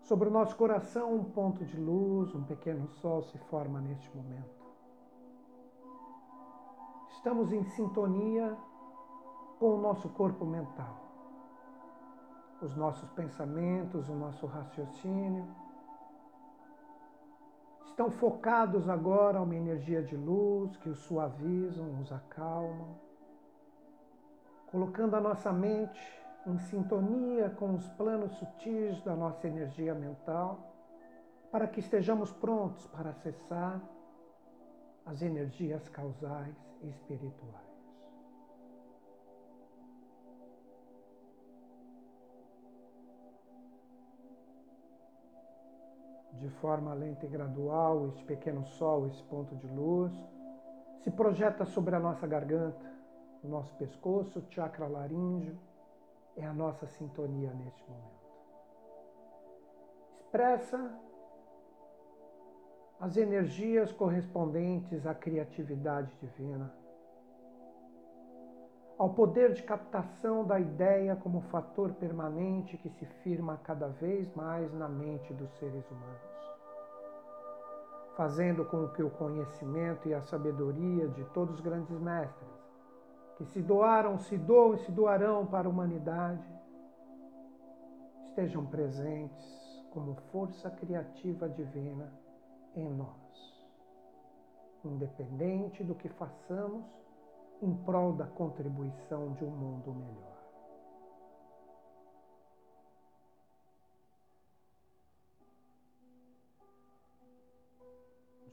Sobre 0.00 0.28
o 0.28 0.30
nosso 0.30 0.56
coração, 0.56 1.14
um 1.14 1.22
ponto 1.22 1.62
de 1.66 1.78
luz, 1.78 2.34
um 2.34 2.42
pequeno 2.42 2.88
sol 2.88 3.22
se 3.24 3.36
forma 3.36 3.78
neste 3.78 4.08
momento. 4.16 4.66
Estamos 7.10 7.52
em 7.52 7.62
sintonia 7.62 8.56
com 9.58 9.74
o 9.74 9.80
nosso 9.82 10.08
corpo 10.08 10.46
mental. 10.46 10.96
Os 12.62 12.74
nossos 12.74 13.10
pensamentos, 13.10 14.08
o 14.08 14.14
nosso 14.14 14.46
raciocínio 14.46 15.46
estão 17.84 18.10
focados 18.10 18.88
agora 18.88 19.38
a 19.38 19.42
uma 19.42 19.54
energia 19.54 20.02
de 20.02 20.16
luz 20.16 20.74
que 20.78 20.88
os 20.88 21.00
suavizam, 21.00 22.00
os 22.00 22.10
acalmam, 22.10 23.07
colocando 24.70 25.16
a 25.16 25.20
nossa 25.20 25.52
mente 25.52 26.00
em 26.46 26.58
sintonia 26.58 27.50
com 27.50 27.74
os 27.74 27.88
planos 27.90 28.32
sutis 28.38 29.00
da 29.02 29.14
nossa 29.14 29.46
energia 29.46 29.94
mental, 29.94 30.74
para 31.50 31.66
que 31.66 31.80
estejamos 31.80 32.32
prontos 32.32 32.86
para 32.88 33.10
acessar 33.10 33.80
as 35.06 35.22
energias 35.22 35.88
causais 35.88 36.56
e 36.82 36.88
espirituais. 36.88 37.68
de 46.38 46.48
forma 46.60 46.94
lenta 46.94 47.26
e 47.26 47.28
gradual, 47.28 48.06
este 48.06 48.24
pequeno 48.24 48.64
sol, 48.64 49.08
esse 49.08 49.22
ponto 49.24 49.56
de 49.56 49.66
luz, 49.66 50.12
se 51.02 51.10
projeta 51.10 51.64
sobre 51.64 51.96
a 51.96 51.98
nossa 51.98 52.26
garganta, 52.28 52.97
o 53.42 53.48
nosso 53.48 53.74
pescoço, 53.74 54.38
o 54.38 54.52
chakra 54.52 54.86
laríngeo, 54.86 55.58
é 56.36 56.46
a 56.46 56.52
nossa 56.52 56.86
sintonia 56.86 57.52
neste 57.52 57.82
momento. 57.88 58.18
Expressa 60.20 60.98
as 63.00 63.16
energias 63.16 63.92
correspondentes 63.92 65.06
à 65.06 65.14
criatividade 65.14 66.12
divina 66.20 66.72
ao 68.98 69.10
poder 69.10 69.52
de 69.52 69.62
captação 69.62 70.44
da 70.44 70.58
ideia 70.58 71.14
como 71.14 71.40
fator 71.42 71.92
permanente 71.94 72.76
que 72.76 72.90
se 72.90 73.06
firma 73.22 73.56
cada 73.62 73.86
vez 73.86 74.28
mais 74.34 74.74
na 74.74 74.88
mente 74.88 75.32
dos 75.32 75.48
seres 75.56 75.88
humanos, 75.88 76.56
fazendo 78.16 78.64
com 78.64 78.88
que 78.88 79.02
o 79.02 79.10
conhecimento 79.10 80.08
e 80.08 80.14
a 80.14 80.20
sabedoria 80.22 81.06
de 81.06 81.24
todos 81.26 81.54
os 81.54 81.60
grandes 81.60 81.96
mestres, 82.00 82.57
que 83.38 83.44
se 83.46 83.62
doaram, 83.62 84.18
se 84.18 84.36
doam 84.36 84.74
e 84.74 84.78
se 84.78 84.90
doarão 84.90 85.46
para 85.46 85.68
a 85.68 85.70
humanidade, 85.70 86.44
estejam 88.24 88.66
presentes 88.66 89.86
como 89.92 90.16
força 90.32 90.68
criativa 90.72 91.48
divina 91.48 92.12
em 92.74 92.90
nós, 92.90 93.68
independente 94.84 95.84
do 95.84 95.94
que 95.94 96.08
façamos 96.08 96.84
em 97.62 97.72
prol 97.84 98.12
da 98.12 98.26
contribuição 98.26 99.32
de 99.34 99.44
um 99.44 99.50
mundo 99.50 99.94
melhor. 99.94 100.36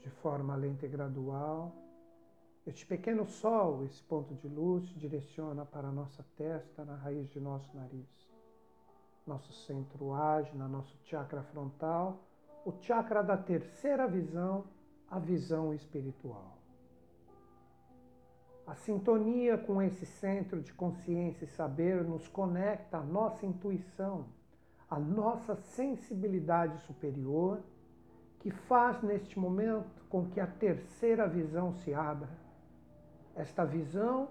De 0.00 0.10
forma 0.10 0.54
lenta 0.54 0.86
e 0.86 0.88
gradual, 0.88 1.85
este 2.66 2.84
pequeno 2.84 3.24
sol, 3.26 3.84
esse 3.84 4.02
ponto 4.02 4.34
de 4.34 4.48
luz, 4.48 4.84
direciona 4.96 5.64
para 5.64 5.86
a 5.86 5.92
nossa 5.92 6.24
testa, 6.36 6.84
na 6.84 6.96
raiz 6.96 7.30
de 7.30 7.38
nosso 7.38 7.70
nariz. 7.76 8.28
Nosso 9.24 9.52
centro 9.52 10.12
ágina, 10.12 10.66
nosso 10.66 10.96
chakra 11.04 11.44
frontal, 11.44 12.20
o 12.64 12.72
chakra 12.80 13.22
da 13.22 13.36
terceira 13.36 14.08
visão, 14.08 14.64
a 15.08 15.20
visão 15.20 15.72
espiritual. 15.72 16.58
A 18.66 18.74
sintonia 18.74 19.56
com 19.56 19.80
esse 19.80 20.04
centro 20.04 20.60
de 20.60 20.72
consciência 20.72 21.44
e 21.44 21.48
saber 21.48 22.02
nos 22.02 22.26
conecta 22.26 22.98
à 22.98 23.02
nossa 23.02 23.46
intuição, 23.46 24.26
à 24.90 24.98
nossa 24.98 25.54
sensibilidade 25.54 26.80
superior, 26.82 27.60
que 28.40 28.50
faz 28.50 29.00
neste 29.02 29.38
momento 29.38 30.04
com 30.08 30.28
que 30.28 30.40
a 30.40 30.48
terceira 30.48 31.28
visão 31.28 31.72
se 31.72 31.94
abra. 31.94 32.45
Esta 33.36 33.64
visão 33.64 34.28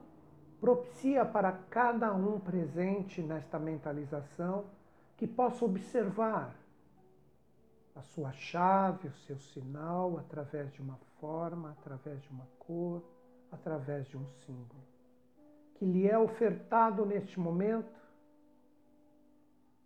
propicia 0.60 1.24
para 1.24 1.52
cada 1.52 2.12
um 2.14 2.40
presente 2.40 3.22
nesta 3.22 3.58
mentalização 3.58 4.66
que 5.16 5.28
possa 5.28 5.64
observar 5.64 6.54
a 7.96 8.02
sua 8.02 8.34
chave, 8.34 9.08
o 9.08 9.14
seu 9.14 9.38
sinal, 9.38 10.18
através 10.18 10.74
de 10.74 10.82
uma 10.82 10.98
forma, 11.20 11.72
através 11.72 12.22
de 12.24 12.30
uma 12.32 12.46
cor 12.60 13.02
através 13.52 14.08
de 14.08 14.18
um 14.18 14.26
símbolo, 14.46 14.84
que 15.76 15.86
lhe 15.86 16.08
é 16.08 16.18
ofertado 16.18 17.06
neste 17.06 17.40
momento, 17.40 18.04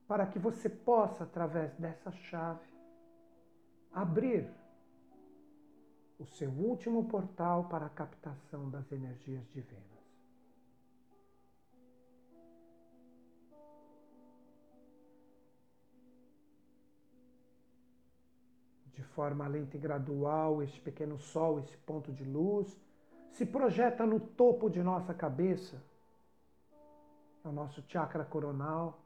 para 0.07 0.25
que 0.25 0.39
você 0.39 0.67
possa, 0.67 1.23
através 1.23 1.75
dessa 1.75 2.11
chave, 2.11 2.67
abrir 3.93 4.49
o 6.19 6.25
seu 6.25 6.49
último 6.49 7.05
portal 7.05 7.69
para 7.69 7.85
a 7.85 7.89
captação 7.89 8.69
das 8.69 8.91
energias 8.91 9.49
divinas. 9.51 9.87
De 18.93 19.01
forma 19.01 19.47
lenta 19.47 19.77
e 19.77 19.79
gradual, 19.79 20.61
este 20.61 20.81
pequeno 20.81 21.17
sol, 21.17 21.59
esse 21.59 21.77
ponto 21.77 22.11
de 22.11 22.25
luz, 22.25 22.77
se 23.31 23.45
projeta 23.45 24.05
no 24.05 24.19
topo 24.19 24.69
de 24.69 24.83
nossa 24.83 25.13
cabeça, 25.13 25.81
é 27.45 27.47
o 27.47 27.51
nosso 27.53 27.81
chakra 27.87 28.25
coronal, 28.25 28.99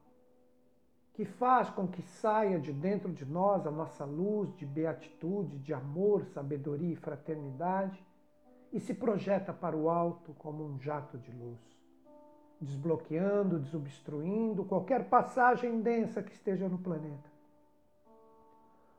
que 1.13 1.25
faz 1.25 1.69
com 1.69 1.87
que 1.87 2.01
saia 2.01 2.59
de 2.59 2.73
dentro 2.73 3.11
de 3.11 3.25
nós 3.25 3.67
a 3.67 3.71
nossa 3.71 4.03
luz 4.03 4.55
de 4.55 4.65
beatitude, 4.65 5.59
de 5.59 5.73
amor, 5.73 6.25
sabedoria 6.25 6.93
e 6.93 6.95
fraternidade 6.95 8.03
e 8.71 8.79
se 8.79 8.93
projeta 8.93 9.53
para 9.53 9.77
o 9.77 9.89
alto 9.89 10.33
como 10.33 10.65
um 10.65 10.79
jato 10.79 11.17
de 11.19 11.31
luz, 11.31 11.59
desbloqueando, 12.59 13.59
desobstruindo 13.59 14.65
qualquer 14.65 15.07
passagem 15.07 15.81
densa 15.81 16.23
que 16.23 16.31
esteja 16.31 16.67
no 16.67 16.79
planeta, 16.79 17.29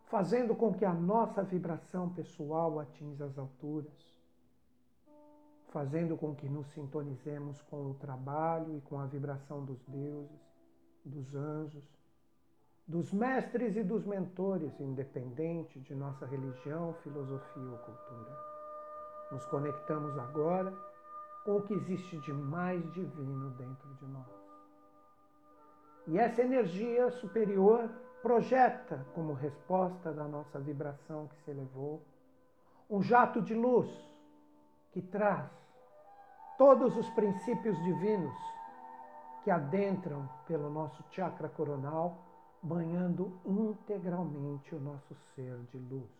fazendo 0.07 0.55
com 0.55 0.73
que 0.73 0.85
a 0.85 0.93
nossa 0.93 1.43
vibração 1.43 2.09
pessoal 2.11 2.79
atinja 2.79 3.25
as 3.25 3.37
alturas 3.37 4.15
fazendo 5.75 6.17
com 6.17 6.33
que 6.33 6.49
nos 6.49 6.69
sintonizemos 6.69 7.61
com 7.63 7.91
o 7.91 7.95
trabalho 7.95 8.77
e 8.77 8.81
com 8.83 9.01
a 9.01 9.07
vibração 9.07 9.65
dos 9.65 9.83
deuses, 9.89 10.41
dos 11.05 11.35
anjos, 11.35 11.83
dos 12.87 13.13
mestres 13.13 13.77
e 13.77 13.83
dos 13.83 14.05
mentores, 14.05 14.79
independente 14.79 15.81
de 15.81 15.95
nossa 15.95 16.27
religião, 16.27 16.95
filosofia 17.03 17.71
ou 17.71 17.79
cultura. 17.79 18.39
Nos 19.33 19.47
conectamos 19.47 20.19
agora 20.19 20.73
com 21.45 21.57
o 21.57 21.63
que 21.63 21.75
existe 21.75 22.19
de 22.19 22.33
mais 22.33 22.83
divino 22.93 23.51
dentro 23.51 23.95
de 23.95 24.07
nós. 24.07 24.45
E 26.07 26.19
essa 26.19 26.43
energia 26.43 27.11
superior 27.11 27.91
projeta, 28.23 29.07
como 29.15 29.33
resposta 29.33 30.13
da 30.13 30.25
nossa 30.25 30.59
vibração 30.59 31.29
que 31.29 31.37
se 31.43 31.51
elevou, 31.51 32.03
um 32.89 33.03
jato 33.03 33.41
de 33.41 33.55
luz 33.55 33.89
que 34.93 35.01
traz 35.01 35.51
todos 36.59 36.97
os 36.97 37.09
princípios 37.11 37.77
divinos 37.83 38.35
que 39.43 39.51
adentram 39.51 40.29
pelo 40.47 40.71
nosso 40.71 41.03
chakra 41.11 41.49
coronal, 41.49 42.24
banhando 42.65 43.39
integralmente 43.45 44.75
o 44.75 44.81
nosso 44.81 45.15
ser 45.35 45.55
de 45.71 45.77
luz. 45.77 46.11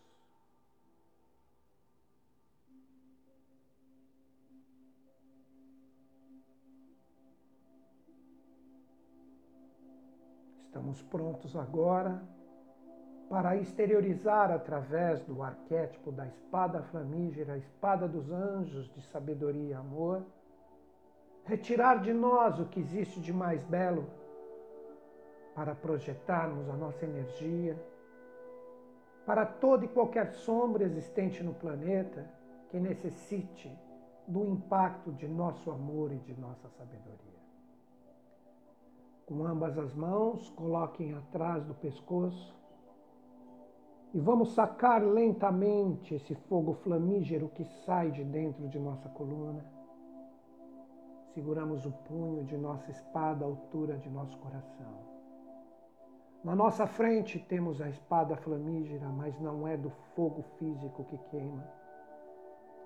Estamos 10.67 11.01
prontos 11.05 11.57
agora 11.57 12.23
para 13.31 13.57
exteriorizar 13.57 14.51
através 14.51 15.23
do 15.23 15.43
arquétipo 15.43 16.13
da 16.13 16.27
espada 16.27 16.83
flamígera, 16.83 17.55
a 17.55 17.59
espada 17.59 18.07
dos 18.07 18.31
anjos 18.31 18.93
de 18.93 19.01
sabedoria 19.05 19.71
e 19.71 19.73
amor, 19.73 20.23
retirar 21.45 22.03
de 22.03 22.13
nós 22.13 22.59
o 22.59 22.67
que 22.67 22.81
existe 22.81 23.19
de 23.19 23.33
mais 23.33 23.65
belo 23.65 24.07
para 25.55 25.75
projetarmos 25.75 26.69
a 26.69 26.77
nossa 26.77 27.05
energia 27.05 27.77
para 29.25 29.47
toda 29.47 29.85
e 29.85 29.89
qualquer 29.89 30.33
sombra 30.33 30.85
existente 30.85 31.43
no 31.43 31.55
planeta 31.55 32.29
que 32.71 32.79
necessite 32.79 33.71
do 34.27 34.45
impacto 34.45 35.13
de 35.13 35.27
nosso 35.27 35.71
amor 35.71 36.13
e 36.13 36.19
de 36.19 36.39
nossa 36.39 36.69
sabedoria. 36.71 37.15
Com 39.27 39.47
ambas 39.47 39.79
as 39.79 39.95
mãos, 39.95 40.51
coloquem 40.51 41.15
atrás 41.15 41.65
do 41.65 41.75
pescoço 41.75 42.55
e 44.13 44.21
vamos 44.21 44.53
sacar 44.53 45.03
lentamente 45.03 46.15
esse 46.15 46.35
fogo 46.35 46.75
flamígero 46.75 47.49
que 47.49 47.65
sai 47.87 48.11
de 48.11 48.23
dentro 48.23 48.69
de 48.69 48.79
nossa 48.79 49.09
coluna. 49.09 49.65
Seguramos 51.33 51.85
o 51.87 51.91
punho 51.91 52.45
de 52.45 52.57
nossa 52.57 52.91
espada 52.91 53.45
à 53.45 53.49
altura 53.49 53.97
de 53.97 54.11
nosso 54.11 54.37
coração. 54.39 55.14
Na 56.45 56.55
nossa 56.55 56.87
frente 56.87 57.39
temos 57.39 57.81
a 57.81 57.89
espada 57.89 58.37
flamígera, 58.37 59.09
mas 59.09 59.41
não 59.41 59.67
é 59.67 59.79
do 59.79 59.89
fogo 60.15 60.43
físico 60.59 61.03
que 61.05 61.17
queima. 61.31 61.67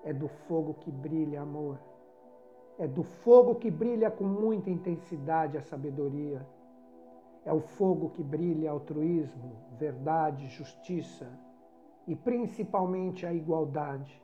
É 0.01 0.13
do 0.13 0.29
fogo 0.29 0.75
que 0.75 0.89
brilha 0.89 1.41
amor. 1.41 1.77
É 2.77 2.87
do 2.87 3.03
fogo 3.03 3.55
que 3.55 3.69
brilha 3.69 4.09
com 4.09 4.23
muita 4.23 4.69
intensidade 4.69 5.57
a 5.57 5.61
sabedoria. 5.61 6.47
É 7.43 7.51
o 7.51 7.59
fogo 7.59 8.11
que 8.11 8.23
brilha 8.23 8.71
altruísmo, 8.71 9.57
verdade, 9.77 10.47
justiça 10.47 11.29
e 12.07 12.15
principalmente 12.15 13.25
a 13.25 13.33
igualdade, 13.33 14.23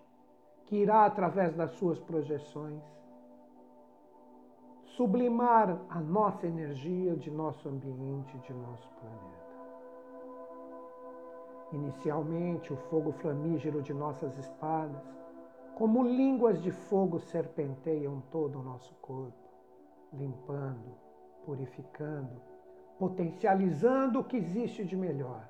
que 0.65 0.77
irá 0.77 1.05
através 1.05 1.53
das 1.53 1.71
suas 1.71 1.99
projeções 1.99 2.94
sublimar 4.95 5.77
a 5.89 5.99
nossa 5.99 6.47
energia 6.47 7.15
de 7.17 7.29
nosso 7.29 7.67
ambiente, 7.67 8.37
de 8.39 8.53
nosso 8.53 8.89
planeta. 8.99 9.45
Inicialmente, 11.73 12.71
o 12.71 12.77
fogo 12.77 13.11
flamígero 13.11 13.81
de 13.81 13.93
nossas 13.93 14.37
espadas, 14.37 15.03
como 15.75 16.01
línguas 16.01 16.61
de 16.61 16.71
fogo, 16.71 17.19
serpenteiam 17.19 18.23
todo 18.31 18.59
o 18.59 18.63
nosso 18.63 18.93
corpo, 19.01 19.49
limpando, 20.13 20.95
purificando, 21.45 22.41
potencializando 22.97 24.19
o 24.19 24.23
que 24.23 24.37
existe 24.37 24.85
de 24.85 24.95
melhor, 24.95 25.45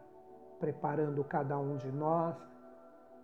preparando 0.59 1.23
cada 1.23 1.55
um 1.59 1.75
de 1.75 1.91
nós 1.91 2.35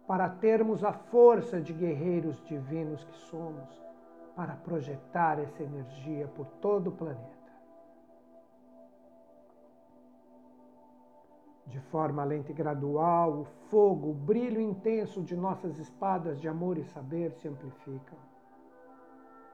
para 0.05 0.29
termos 0.29 0.83
a 0.83 0.93
força 0.93 1.59
de 1.59 1.73
guerreiros 1.73 2.39
divinos 2.43 3.03
que 3.05 3.17
somos 3.17 3.90
para 4.35 4.55
projetar 4.55 5.39
essa 5.39 5.63
energia 5.63 6.27
por 6.27 6.45
todo 6.61 6.87
o 6.87 6.91
planeta. 6.91 7.41
De 11.67 11.79
forma 11.79 12.23
lenta 12.23 12.51
e 12.51 12.53
gradual, 12.53 13.41
o 13.41 13.45
fogo, 13.69 14.09
o 14.09 14.13
brilho 14.13 14.59
intenso 14.59 15.21
de 15.21 15.35
nossas 15.35 15.77
espadas 15.79 16.39
de 16.41 16.47
amor 16.47 16.77
e 16.77 16.83
saber 16.83 17.31
se 17.33 17.47
amplificam, 17.47 18.19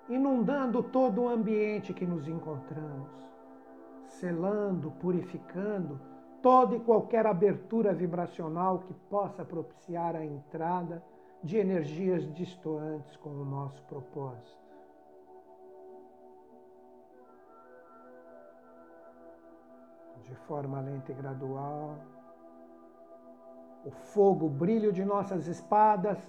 inundando 0.10 0.82
todo 0.82 1.24
o 1.24 1.30
ambiente 1.30 1.94
que 1.94 2.06
nos 2.06 2.28
encontramos, 2.28 3.12
selando, 4.06 4.92
purificando 4.92 6.00
toda 6.42 6.76
e 6.76 6.80
qualquer 6.80 7.28
abertura 7.28 7.94
vibracional 7.94 8.80
que 8.80 8.94
possa 9.10 9.44
propiciar 9.44 10.16
a 10.16 10.26
entrada 10.26 11.04
de 11.44 11.58
energias 11.58 12.32
distoantes 12.34 13.16
com 13.18 13.30
o 13.30 13.46
nosso 13.46 13.84
propósito. 13.84 14.66
De 20.28 20.36
forma 20.36 20.82
lenta 20.82 21.12
e 21.12 21.16
gradual. 21.16 21.96
O 23.86 23.92
fogo, 23.92 24.48
o 24.48 24.50
brilho 24.50 24.92
de 24.92 25.06
nossas 25.06 25.48
espadas 25.48 26.20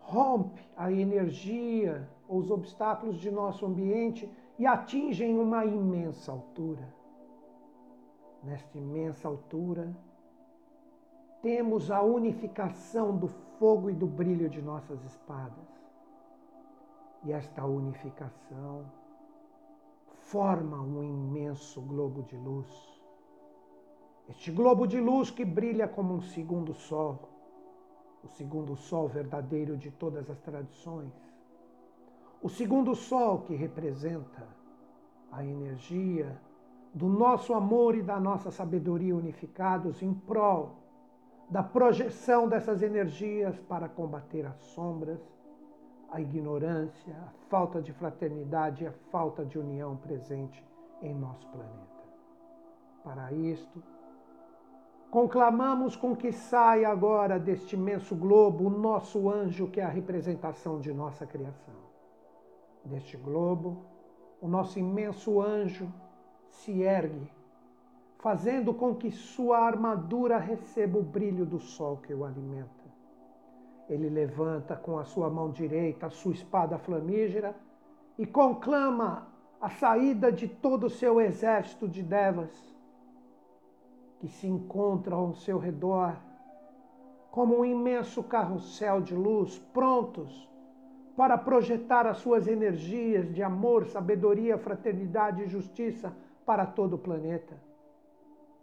rompe 0.00 0.68
a 0.76 0.90
energia 0.90 2.08
ou 2.26 2.38
os 2.38 2.50
obstáculos 2.50 3.16
de 3.18 3.30
nosso 3.30 3.64
ambiente 3.64 4.28
e 4.58 4.66
atingem 4.66 5.38
uma 5.38 5.64
imensa 5.64 6.32
altura. 6.32 6.92
Nesta 8.42 8.76
imensa 8.76 9.28
altura, 9.28 9.94
temos 11.40 11.90
a 11.90 12.02
unificação 12.02 13.16
do 13.16 13.28
fogo 13.28 13.90
e 13.90 13.94
do 13.94 14.06
brilho 14.06 14.48
de 14.48 14.60
nossas 14.60 15.04
espadas. 15.04 15.68
E 17.24 17.32
esta 17.32 17.64
unificação 17.64 18.84
forma 20.16 20.80
um 20.80 21.02
imenso 21.02 21.80
globo 21.80 22.22
de 22.22 22.36
luz 22.36 22.97
este 24.28 24.50
globo 24.50 24.86
de 24.86 25.00
luz 25.00 25.30
que 25.30 25.44
brilha 25.44 25.88
como 25.88 26.14
um 26.14 26.20
segundo 26.20 26.74
sol, 26.74 27.28
o 28.22 28.28
segundo 28.28 28.76
sol 28.76 29.08
verdadeiro 29.08 29.76
de 29.76 29.90
todas 29.90 30.28
as 30.28 30.38
tradições, 30.40 31.12
o 32.42 32.48
segundo 32.48 32.94
sol 32.94 33.40
que 33.40 33.54
representa 33.54 34.46
a 35.32 35.44
energia 35.44 36.40
do 36.94 37.08
nosso 37.08 37.54
amor 37.54 37.94
e 37.94 38.02
da 38.02 38.20
nossa 38.20 38.50
sabedoria 38.50 39.14
unificados 39.16 40.02
em 40.02 40.12
prol 40.12 40.76
da 41.50 41.62
projeção 41.62 42.48
dessas 42.48 42.82
energias 42.82 43.58
para 43.60 43.88
combater 43.88 44.44
as 44.44 44.58
sombras, 44.74 45.20
a 46.10 46.20
ignorância, 46.20 47.14
a 47.26 47.30
falta 47.48 47.80
de 47.80 47.92
fraternidade 47.92 48.84
e 48.84 48.86
a 48.86 48.92
falta 49.10 49.44
de 49.44 49.58
união 49.58 49.96
presente 49.96 50.62
em 51.00 51.14
nosso 51.14 51.46
planeta. 51.48 51.88
Para 53.02 53.32
isto, 53.32 53.82
Conclamamos 55.10 55.96
com 55.96 56.14
que 56.14 56.30
saia 56.30 56.90
agora 56.90 57.38
deste 57.38 57.76
imenso 57.76 58.14
globo 58.14 58.66
o 58.66 58.70
nosso 58.70 59.30
anjo, 59.30 59.68
que 59.68 59.80
é 59.80 59.84
a 59.84 59.88
representação 59.88 60.78
de 60.78 60.92
nossa 60.92 61.26
criação. 61.26 61.74
Deste 62.84 63.16
globo, 63.16 63.86
o 64.38 64.46
nosso 64.46 64.78
imenso 64.78 65.40
anjo 65.40 65.90
se 66.50 66.82
ergue, 66.82 67.32
fazendo 68.18 68.74
com 68.74 68.94
que 68.94 69.10
sua 69.10 69.60
armadura 69.60 70.36
receba 70.36 70.98
o 70.98 71.02
brilho 71.02 71.46
do 71.46 71.58
sol 71.58 71.96
que 71.96 72.12
o 72.12 72.24
alimenta. 72.24 72.68
Ele 73.88 74.10
levanta 74.10 74.76
com 74.76 74.98
a 74.98 75.04
sua 75.04 75.30
mão 75.30 75.50
direita 75.50 76.06
a 76.06 76.10
sua 76.10 76.32
espada 76.32 76.76
flamígera 76.76 77.56
e 78.18 78.26
conclama 78.26 79.28
a 79.58 79.70
saída 79.70 80.30
de 80.30 80.46
todo 80.46 80.84
o 80.84 80.90
seu 80.90 81.18
exército 81.18 81.88
de 81.88 82.02
devas 82.02 82.77
que 84.18 84.28
se 84.28 84.46
encontra 84.46 85.14
ao 85.14 85.34
seu 85.34 85.58
redor, 85.58 86.16
como 87.30 87.60
um 87.60 87.64
imenso 87.64 88.22
carrossel 88.22 89.00
de 89.00 89.14
luz, 89.14 89.58
prontos 89.72 90.48
para 91.16 91.36
projetar 91.36 92.06
as 92.06 92.18
suas 92.18 92.46
energias 92.46 93.32
de 93.34 93.42
amor, 93.42 93.86
sabedoria, 93.86 94.56
fraternidade 94.56 95.42
e 95.42 95.48
justiça 95.48 96.12
para 96.46 96.64
todo 96.64 96.94
o 96.94 96.98
planeta, 96.98 97.56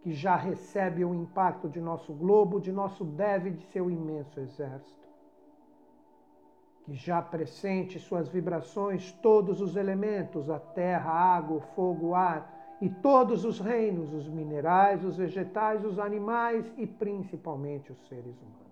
que 0.00 0.12
já 0.12 0.36
recebe 0.36 1.04
o 1.04 1.14
impacto 1.14 1.68
de 1.68 1.80
nosso 1.80 2.12
globo, 2.12 2.60
de 2.60 2.72
nosso 2.72 3.04
deve 3.04 3.50
de 3.50 3.62
seu 3.66 3.90
imenso 3.90 4.40
exército, 4.40 5.06
que 6.84 6.94
já 6.94 7.20
pressente 7.20 7.98
suas 7.98 8.28
vibrações 8.28 9.12
todos 9.12 9.60
os 9.60 9.76
elementos, 9.76 10.48
a 10.48 10.58
terra, 10.58 11.10
a 11.10 11.36
água, 11.36 11.58
o 11.58 11.60
fogo, 11.60 12.08
o 12.08 12.14
ar, 12.14 12.55
e 12.80 12.90
todos 12.90 13.44
os 13.44 13.58
reinos, 13.58 14.12
os 14.12 14.28
minerais, 14.28 15.04
os 15.04 15.16
vegetais, 15.16 15.84
os 15.84 15.98
animais 15.98 16.70
e 16.76 16.86
principalmente 16.86 17.90
os 17.90 18.06
seres 18.06 18.36
humanos. 18.40 18.66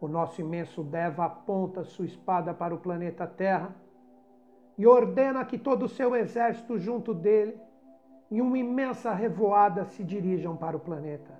O 0.00 0.08
nosso 0.08 0.40
imenso 0.40 0.82
Deva 0.82 1.24
aponta 1.24 1.84
sua 1.84 2.04
espada 2.04 2.52
para 2.52 2.74
o 2.74 2.78
planeta 2.78 3.26
Terra 3.26 3.74
e 4.76 4.86
ordena 4.86 5.44
que 5.44 5.56
todo 5.56 5.84
o 5.84 5.88
seu 5.88 6.16
exército 6.16 6.78
junto 6.78 7.14
dele, 7.14 7.58
em 8.30 8.40
uma 8.40 8.58
imensa 8.58 9.12
revoada, 9.14 9.84
se 9.84 10.02
dirijam 10.02 10.56
para 10.56 10.76
o 10.76 10.80
planeta. 10.80 11.32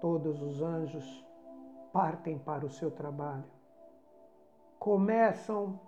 Todos 0.00 0.42
os 0.42 0.60
anjos 0.60 1.26
partem 1.92 2.38
para 2.38 2.66
o 2.66 2.68
seu 2.68 2.90
trabalho. 2.90 3.44
Começam 4.78 5.80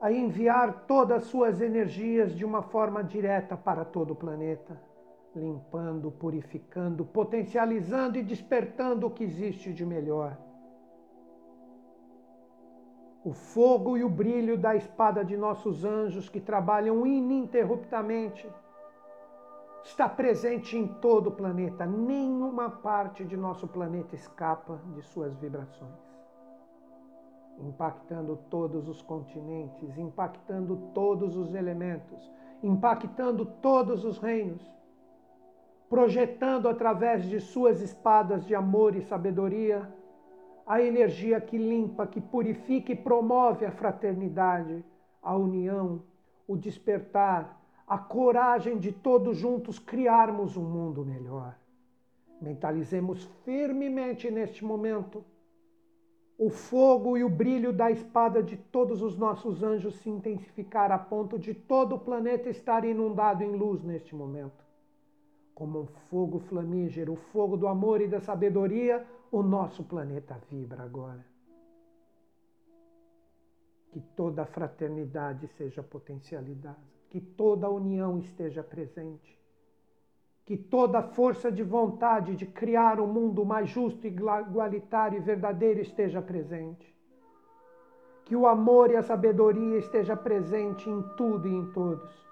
a 0.00 0.12
enviar 0.12 0.84
todas 0.86 1.18
as 1.18 1.24
suas 1.24 1.60
energias 1.60 2.34
de 2.34 2.44
uma 2.44 2.62
forma 2.62 3.02
direta 3.02 3.56
para 3.56 3.84
todo 3.84 4.12
o 4.12 4.16
planeta, 4.16 4.80
limpando, 5.34 6.10
purificando, 6.10 7.04
potencializando 7.04 8.18
e 8.18 8.22
despertando 8.22 9.06
o 9.06 9.10
que 9.10 9.24
existe 9.24 9.72
de 9.72 9.84
melhor. 9.84 10.36
O 13.24 13.32
fogo 13.32 13.96
e 13.96 14.04
o 14.04 14.08
brilho 14.08 14.58
da 14.58 14.76
espada 14.76 15.24
de 15.24 15.36
nossos 15.36 15.84
anjos 15.84 16.28
que 16.28 16.40
trabalham 16.40 17.06
ininterruptamente 17.06 18.46
está 19.82 20.08
presente 20.08 20.76
em 20.76 20.86
todo 20.86 21.28
o 21.28 21.32
planeta. 21.32 21.86
Nenhuma 21.86 22.68
parte 22.68 23.24
de 23.24 23.36
nosso 23.36 23.66
planeta 23.66 24.14
escapa 24.14 24.78
de 24.94 25.02
suas 25.02 25.34
vibrações. 25.36 26.13
Impactando 27.58 28.36
todos 28.50 28.88
os 28.88 29.00
continentes, 29.00 29.96
impactando 29.96 30.76
todos 30.92 31.36
os 31.36 31.54
elementos, 31.54 32.30
impactando 32.62 33.46
todos 33.46 34.04
os 34.04 34.18
reinos, 34.18 34.62
projetando 35.88 36.68
através 36.68 37.24
de 37.24 37.40
suas 37.40 37.80
espadas 37.80 38.44
de 38.44 38.54
amor 38.54 38.96
e 38.96 39.02
sabedoria 39.02 39.88
a 40.66 40.80
energia 40.82 41.40
que 41.40 41.58
limpa, 41.58 42.06
que 42.06 42.20
purifica 42.20 42.92
e 42.92 42.96
promove 42.96 43.66
a 43.66 43.70
fraternidade, 43.70 44.84
a 45.22 45.36
união, 45.36 46.02
o 46.46 46.56
despertar, 46.56 47.60
a 47.86 47.98
coragem 47.98 48.78
de 48.78 48.90
todos 48.90 49.36
juntos 49.36 49.78
criarmos 49.78 50.56
um 50.56 50.64
mundo 50.64 51.04
melhor. 51.04 51.54
Mentalizemos 52.40 53.24
firmemente 53.44 54.30
neste 54.30 54.64
momento 54.64 55.24
o 56.36 56.50
fogo 56.50 57.16
e 57.16 57.22
o 57.22 57.28
brilho 57.28 57.72
da 57.72 57.90
espada 57.90 58.42
de 58.42 58.56
todos 58.56 59.02
os 59.02 59.16
nossos 59.16 59.62
anjos 59.62 59.94
se 59.96 60.10
intensificar 60.10 60.90
a 60.90 60.98
ponto 60.98 61.38
de 61.38 61.54
todo 61.54 61.94
o 61.94 61.98
planeta 61.98 62.48
estar 62.48 62.84
inundado 62.84 63.44
em 63.44 63.54
luz 63.54 63.82
neste 63.84 64.14
momento. 64.14 64.64
Como 65.54 65.82
um 65.82 65.86
fogo 65.86 66.40
flamígero, 66.40 67.12
o 67.12 67.16
fogo 67.16 67.56
do 67.56 67.68
amor 67.68 68.00
e 68.00 68.08
da 68.08 68.20
sabedoria, 68.20 69.06
o 69.30 69.42
nosso 69.42 69.84
planeta 69.84 70.36
vibra 70.50 70.82
agora. 70.82 71.24
Que 73.92 74.00
toda 74.00 74.42
a 74.42 74.46
fraternidade 74.46 75.46
seja 75.56 75.84
potencializada, 75.84 76.82
que 77.08 77.20
toda 77.20 77.68
a 77.68 77.70
união 77.70 78.18
esteja 78.18 78.64
presente, 78.64 79.38
que 80.44 80.56
toda 80.56 81.02
força 81.02 81.50
de 81.50 81.62
vontade 81.62 82.36
de 82.36 82.46
criar 82.46 83.00
um 83.00 83.06
mundo 83.06 83.44
mais 83.44 83.68
justo, 83.68 84.06
igualitário 84.06 85.18
e 85.18 85.20
verdadeiro 85.20 85.80
esteja 85.80 86.20
presente. 86.20 86.94
Que 88.24 88.36
o 88.36 88.46
amor 88.46 88.90
e 88.90 88.96
a 88.96 89.02
sabedoria 89.02 89.78
esteja 89.78 90.16
presente 90.16 90.88
em 90.88 91.02
tudo 91.16 91.48
e 91.48 91.54
em 91.54 91.70
todos 91.72 92.24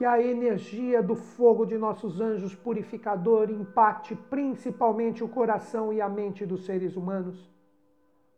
que 0.00 0.04
a 0.06 0.18
energia 0.18 1.02
do 1.02 1.14
fogo 1.14 1.66
de 1.66 1.76
nossos 1.76 2.22
anjos 2.22 2.54
purificador 2.54 3.50
impacte 3.50 4.16
principalmente 4.16 5.22
o 5.22 5.28
coração 5.28 5.92
e 5.92 6.00
a 6.00 6.08
mente 6.08 6.46
dos 6.46 6.64
seres 6.64 6.96
humanos, 6.96 7.52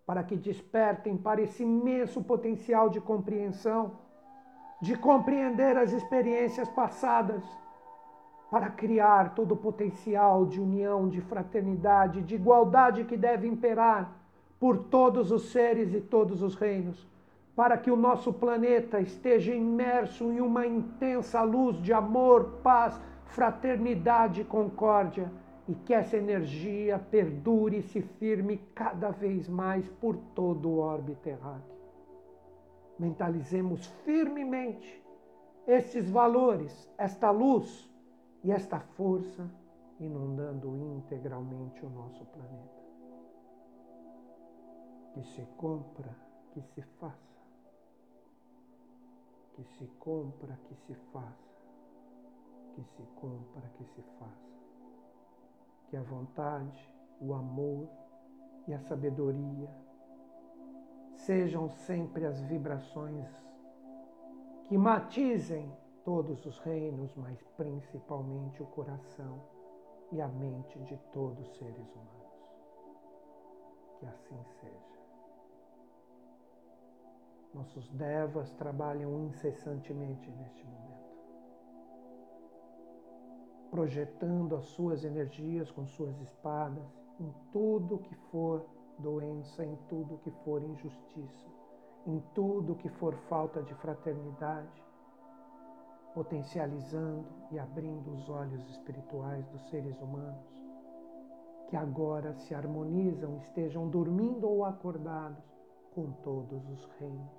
para 0.05 0.25
que 0.25 0.35
despertem 0.35 1.17
para 1.17 1.41
esse 1.41 1.63
imenso 1.63 2.21
potencial 2.21 2.89
de 2.89 3.01
compreensão, 3.01 3.97
de 4.83 4.95
compreender 4.95 5.79
as 5.79 5.93
experiências 5.93 6.69
passadas, 6.69 7.43
para 8.51 8.69
criar 8.69 9.35
todo 9.35 9.53
o 9.53 9.57
potencial 9.57 10.45
de 10.45 10.61
união, 10.61 11.09
de 11.09 11.23
fraternidade, 11.23 12.21
de 12.21 12.35
igualdade 12.35 13.05
que 13.05 13.17
deve 13.17 13.49
imperar 13.49 14.13
por 14.61 14.77
todos 14.77 15.33
os 15.33 15.51
seres 15.51 15.95
e 15.95 16.03
todos 16.03 16.43
os 16.43 16.55
reinos 16.55 17.11
para 17.55 17.77
que 17.77 17.91
o 17.91 17.97
nosso 17.97 18.33
planeta 18.33 19.01
esteja 19.01 19.55
imerso 19.55 20.25
em 20.25 20.41
uma 20.41 20.67
intensa 20.67 21.43
luz 21.43 21.81
de 21.83 21.93
amor, 21.93 22.61
paz, 22.63 22.99
fraternidade 23.27 24.41
e 24.41 24.45
concórdia, 24.45 25.31
e 25.69 25.75
que 25.75 25.95
essa 25.95 26.17
energia 26.17 26.99
perdure 26.99 27.79
e 27.79 27.83
se 27.83 28.03
firme 28.03 28.61
cada 28.75 29.11
vez 29.11 29.49
mais 29.49 29.89
por 29.89 30.17
todo 30.35 30.69
o 30.69 30.79
orbe 30.79 31.15
terráqueo. 31.23 31.82
Mentalizemos 32.99 33.87
firmemente 34.05 35.03
estes 35.67 36.11
valores, 36.11 36.91
esta 36.99 37.31
luz 37.31 37.91
e 38.45 38.51
esta 38.51 38.81
força 38.81 39.51
inundando 39.99 40.77
integralmente 40.77 41.85
o 41.85 41.91
nosso 41.91 42.25
planeta. 42.27 42.83
Que 45.15 45.23
se 45.23 45.47
compra, 45.57 46.17
que 46.53 46.63
se 46.63 46.83
faça 46.83 47.33
que 49.55 49.65
se 49.65 49.87
compra, 49.99 50.59
que 50.69 50.75
se 50.87 50.95
faça, 51.13 51.53
que 52.75 52.83
se 52.83 53.03
compra, 53.17 53.63
que 53.77 53.85
se 53.85 54.03
faça. 54.19 54.53
Que 55.89 55.97
a 55.97 56.03
vontade, 56.03 56.95
o 57.21 57.35
amor 57.35 57.89
e 58.67 58.73
a 58.73 58.81
sabedoria 58.81 59.69
sejam 61.25 61.69
sempre 61.69 62.27
as 62.27 62.41
vibrações 62.43 63.27
que 64.65 64.77
matizem 64.77 65.73
todos 66.05 66.45
os 66.45 66.59
reinos, 66.61 67.15
mas 67.15 67.41
principalmente 67.57 68.63
o 68.63 68.67
coração 68.67 69.41
e 70.11 70.21
a 70.21 70.27
mente 70.27 70.79
de 70.81 70.97
todos 71.13 71.39
os 71.39 71.57
seres 71.57 71.89
humanos. 71.95 72.23
Que 73.99 74.07
assim 74.07 74.43
seja. 74.61 74.93
Nossos 77.55 77.89
devas 77.91 78.51
trabalham 78.53 79.27
incessantemente 79.27 80.29
neste 80.31 80.65
momento, 80.65 81.13
projetando 83.71 84.57
as 84.57 84.65
suas 84.65 85.05
energias 85.05 85.71
com 85.71 85.87
suas 85.87 86.19
espadas 86.21 86.83
em 87.21 87.33
tudo 87.53 87.99
que 87.99 88.15
for 88.31 88.67
doença, 88.99 89.65
em 89.65 89.77
tudo 89.89 90.19
que 90.19 90.31
for 90.45 90.63
injustiça, 90.63 91.49
em 92.07 92.21
tudo 92.35 92.77
que 92.77 92.89
for 92.89 93.15
falta 93.29 93.63
de 93.63 93.75
fraternidade, 93.75 94.83
potencializando 96.15 97.27
e 97.51 97.59
abrindo 97.59 98.13
os 98.13 98.29
olhos 98.29 98.69
espirituais 98.69 99.47
dos 99.47 99.63
seres 99.71 99.99
humanos 100.01 100.53
que 101.73 101.77
agora 101.79 102.35
se 102.35 102.55
harmonizam, 102.55 103.39
estejam 103.39 103.89
dormindo 103.89 104.47
ou 104.47 104.63
acordados 104.63 105.43
com 105.95 106.13
todos 106.23 106.69
os 106.69 106.85
reinos 107.01 107.33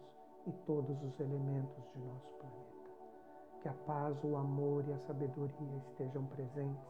e 0.47 0.51
todos 0.65 1.03
os 1.03 1.19
elementos 1.19 1.83
de 1.93 1.99
nosso 1.99 2.31
planeta. 2.39 2.89
Que 3.61 3.67
a 3.67 3.73
paz, 3.85 4.17
o 4.23 4.35
amor 4.35 4.85
e 4.87 4.93
a 4.93 4.97
sabedoria 4.97 5.77
estejam 5.87 6.25
presentes 6.25 6.81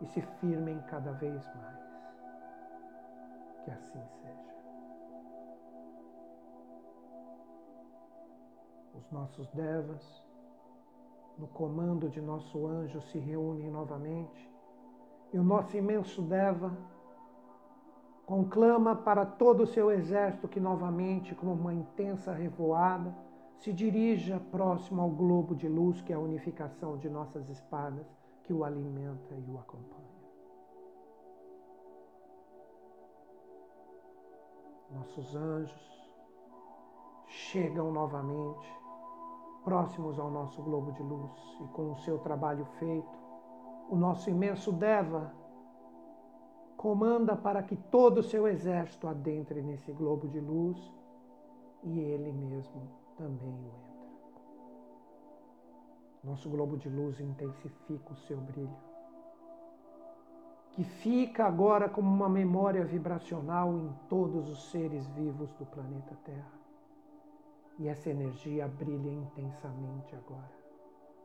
e 0.00 0.06
se 0.06 0.22
firmem 0.40 0.80
cada 0.88 1.12
vez 1.12 1.44
mais. 1.56 1.81
Que 3.64 3.70
assim 3.70 4.00
seja. 4.20 4.52
Os 8.94 9.10
nossos 9.10 9.48
devas, 9.50 10.22
no 11.38 11.46
comando 11.48 12.08
de 12.08 12.20
nosso 12.20 12.66
anjo, 12.66 13.00
se 13.02 13.18
reúnem 13.18 13.70
novamente 13.70 14.52
e 15.32 15.38
o 15.38 15.42
nosso 15.42 15.76
imenso 15.76 16.20
Deva 16.22 16.76
conclama 18.26 18.94
para 18.94 19.24
todo 19.24 19.62
o 19.62 19.66
seu 19.66 19.90
exército 19.90 20.46
que 20.46 20.60
novamente, 20.60 21.34
como 21.34 21.52
uma 21.52 21.72
intensa 21.72 22.32
revoada, 22.32 23.14
se 23.58 23.72
dirija 23.72 24.40
próximo 24.50 25.00
ao 25.00 25.10
globo 25.10 25.54
de 25.54 25.68
luz 25.68 26.00
que 26.02 26.12
é 26.12 26.16
a 26.16 26.20
unificação 26.20 26.98
de 26.98 27.08
nossas 27.08 27.48
espadas, 27.48 28.06
que 28.44 28.52
o 28.52 28.64
alimenta 28.64 29.34
e 29.34 29.50
o 29.50 29.58
acompanha. 29.58 30.01
Nossos 34.92 35.34
anjos 35.34 35.92
chegam 37.26 37.90
novamente 37.90 38.82
próximos 39.64 40.18
ao 40.18 40.30
nosso 40.30 40.62
globo 40.62 40.92
de 40.92 41.02
luz 41.02 41.30
e 41.60 41.68
com 41.68 41.92
o 41.92 41.96
seu 41.98 42.18
trabalho 42.18 42.66
feito, 42.78 43.18
o 43.88 43.96
nosso 43.96 44.28
imenso 44.28 44.72
Deva 44.72 45.32
comanda 46.76 47.36
para 47.36 47.62
que 47.62 47.76
todo 47.76 48.18
o 48.18 48.22
seu 48.22 48.48
exército 48.48 49.06
adentre 49.06 49.62
nesse 49.62 49.92
globo 49.92 50.28
de 50.28 50.40
luz 50.40 50.78
e 51.84 51.98
ele 52.00 52.32
mesmo 52.32 52.88
também 53.16 53.48
o 53.48 53.66
entra. 53.66 53.92
Nosso 56.24 56.50
globo 56.50 56.76
de 56.76 56.88
luz 56.88 57.20
intensifica 57.20 58.12
o 58.12 58.16
seu 58.16 58.40
brilho, 58.40 58.76
que 60.72 60.84
fica 60.84 61.44
agora 61.44 61.88
como 61.88 62.08
uma 62.08 62.28
memória 62.28 62.84
vibracional 62.84 63.76
em 63.78 63.92
todos 64.08 64.48
os 64.48 64.70
seres 64.70 65.06
vivos 65.08 65.52
do 65.54 65.66
planeta 65.66 66.16
Terra. 66.24 66.60
E 67.78 67.88
essa 67.88 68.10
energia 68.10 68.68
brilha 68.68 69.10
intensamente 69.10 70.14
agora, 70.14 70.52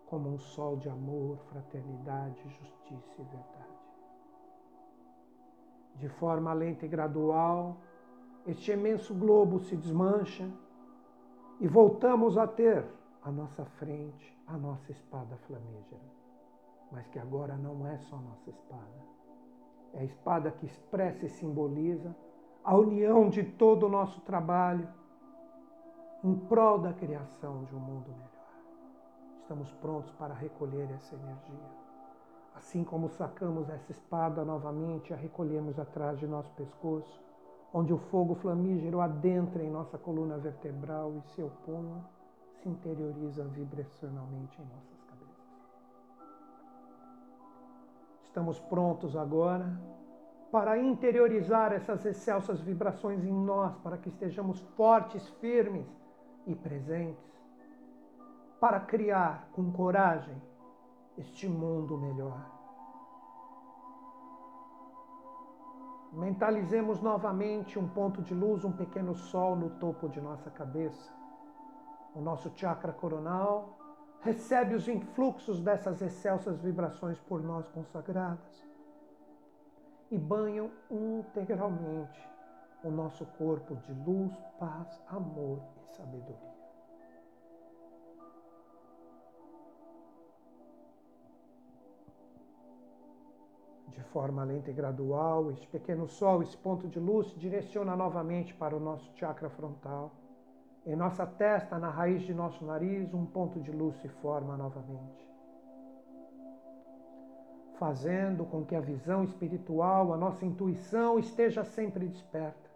como 0.06 0.30
um 0.30 0.38
sol 0.38 0.78
de 0.78 0.90
amor, 0.90 1.38
fraternidade, 1.50 2.42
justiça 2.50 3.22
e 3.22 3.24
verdade 3.24 3.78
de 6.00 6.08
forma 6.10 6.54
lenta 6.54 6.86
e 6.86 6.90
gradual, 6.90 7.78
este 8.46 8.72
imenso 8.72 9.14
globo 9.14 9.60
se 9.60 9.76
desmancha 9.76 10.50
e 11.60 11.68
voltamos 11.68 12.38
a 12.38 12.48
ter 12.48 12.86
à 13.24 13.32
nossa 13.32 13.66
frente 13.66 14.38
a 14.46 14.58
nossa 14.58 14.92
espada 14.92 15.36
flamígera. 15.48 16.18
Mas 16.92 17.06
que 17.08 17.20
agora 17.20 17.58
não 17.58 17.86
é 17.86 17.98
só 17.98 18.16
nossa 18.18 18.50
espada. 18.50 19.17
É 19.98 20.02
a 20.02 20.04
espada 20.04 20.52
que 20.52 20.68
expressa 20.68 21.26
e 21.26 21.30
simboliza 21.30 22.16
a 22.64 22.76
união 22.76 23.30
de 23.30 23.44
todo 23.44 23.88
o 23.88 23.90
nosso 23.90 24.22
trabalho 24.22 24.88
em 26.24 26.36
prol 26.36 26.78
da 26.78 26.94
criação 26.94 27.64
de 27.64 27.76
um 27.76 27.80
mundo 27.80 28.10
melhor. 28.12 28.28
estamos 29.42 29.72
prontos 29.74 30.12
para 30.12 30.36
recolher 30.36 30.88
essa 30.92 31.16
energia. 31.16 31.88
Assim 32.56 32.84
como 32.84 33.10
sacamos 33.10 33.70
essa 33.70 33.92
espada 33.92 34.46
novamente, 34.46 35.14
a 35.14 35.18
recolhemos 35.18 35.80
atrás 35.80 36.20
de 36.20 36.28
nosso 36.28 36.52
pescoço, 36.52 37.20
onde 37.74 37.92
o 37.92 37.98
fogo 37.98 38.36
flamígero 38.36 39.02
adentra 39.02 39.64
em 39.64 39.72
nossa 39.72 39.98
coluna 39.98 40.38
vertebral 40.38 41.12
e 41.16 41.22
seu 41.36 41.50
punho 41.66 42.06
se 42.62 42.70
interioriza 42.70 43.44
vibracionalmente 43.46 44.62
em 44.62 44.66
nossas 44.66 44.97
Estamos 48.28 48.60
prontos 48.60 49.16
agora 49.16 49.66
para 50.52 50.78
interiorizar 50.78 51.74
essas 51.74 52.06
excelsas 52.06 52.62
vibrações 52.62 53.24
em 53.24 53.34
nós, 53.34 53.76
para 53.78 53.98
que 53.98 54.10
estejamos 54.10 54.60
fortes, 54.76 55.28
firmes 55.42 55.88
e 56.46 56.54
presentes, 56.54 57.26
para 58.60 58.80
criar 58.80 59.50
com 59.54 59.72
coragem 59.72 60.40
este 61.18 61.48
mundo 61.48 61.98
melhor. 61.98 62.46
Mentalizemos 66.14 67.02
novamente 67.02 67.80
um 67.80 67.88
ponto 67.88 68.22
de 68.22 68.34
luz, 68.34 68.64
um 68.64 68.72
pequeno 68.72 69.16
sol 69.16 69.56
no 69.56 69.72
topo 69.72 70.08
de 70.10 70.22
nossa 70.22 70.50
cabeça. 70.52 71.12
O 72.14 72.22
nosso 72.22 72.52
chakra 72.56 72.94
coronal 72.94 73.77
recebe 74.22 74.76
os 74.76 74.88
influxos 74.88 75.62
dessas 75.62 76.02
excelsas 76.02 76.60
vibrações 76.60 77.20
por 77.20 77.42
nós 77.42 77.68
consagradas 77.70 78.68
e 80.12 80.18
banham 80.18 80.72
integralmente 80.90 82.20
o 82.84 82.90
nosso 82.90 83.26
corpo 83.38 83.76
de 83.76 83.94
luz, 83.94 84.34
paz, 84.60 85.02
amor 85.08 85.62
e 85.84 85.96
sabedoria. 85.96 86.58
De 93.90 94.04
forma 94.04 94.44
lenta 94.44 94.70
e 94.70 94.74
gradual, 94.74 95.52
este 95.52 95.68
pequeno 95.68 96.08
sol, 96.08 96.44
esse 96.44 96.56
ponto 96.56 96.88
de 96.88 97.00
luz, 97.00 97.28
direciona 97.36 97.96
novamente 97.96 98.54
para 98.54 98.76
o 98.76 98.80
nosso 98.80 99.12
chakra 99.16 99.50
frontal. 99.50 100.12
Em 100.88 100.96
nossa 100.96 101.28
testa, 101.28 101.78
na 101.78 101.92
raiz 101.92 102.24
de 102.24 102.34
nosso 102.34 102.66
nariz, 102.66 103.14
um 103.14 103.26
ponto 103.26 103.60
de 103.60 103.72
luz 103.72 103.96
se 103.98 104.08
forma 104.08 104.58
novamente 104.58 105.28
fazendo 107.78 108.44
com 108.46 108.66
que 108.66 108.76
a 108.76 108.80
visão 108.80 109.24
espiritual, 109.24 110.14
a 110.14 110.18
nossa 110.18 110.46
intuição 110.46 111.20
esteja 111.20 111.64
sempre 111.64 112.08
desperta 112.08 112.68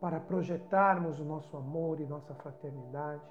para 0.00 0.20
projetarmos 0.20 1.18
o 1.18 1.24
nosso 1.24 1.56
amor 1.56 2.00
e 2.00 2.06
nossa 2.06 2.34
fraternidade 2.34 3.22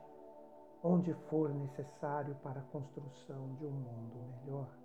onde 0.84 1.14
for 1.30 1.54
necessário 1.54 2.36
para 2.44 2.60
a 2.60 2.64
construção 2.64 3.54
de 3.56 3.66
um 3.66 3.72
mundo 3.72 4.20
melhor. 4.42 4.83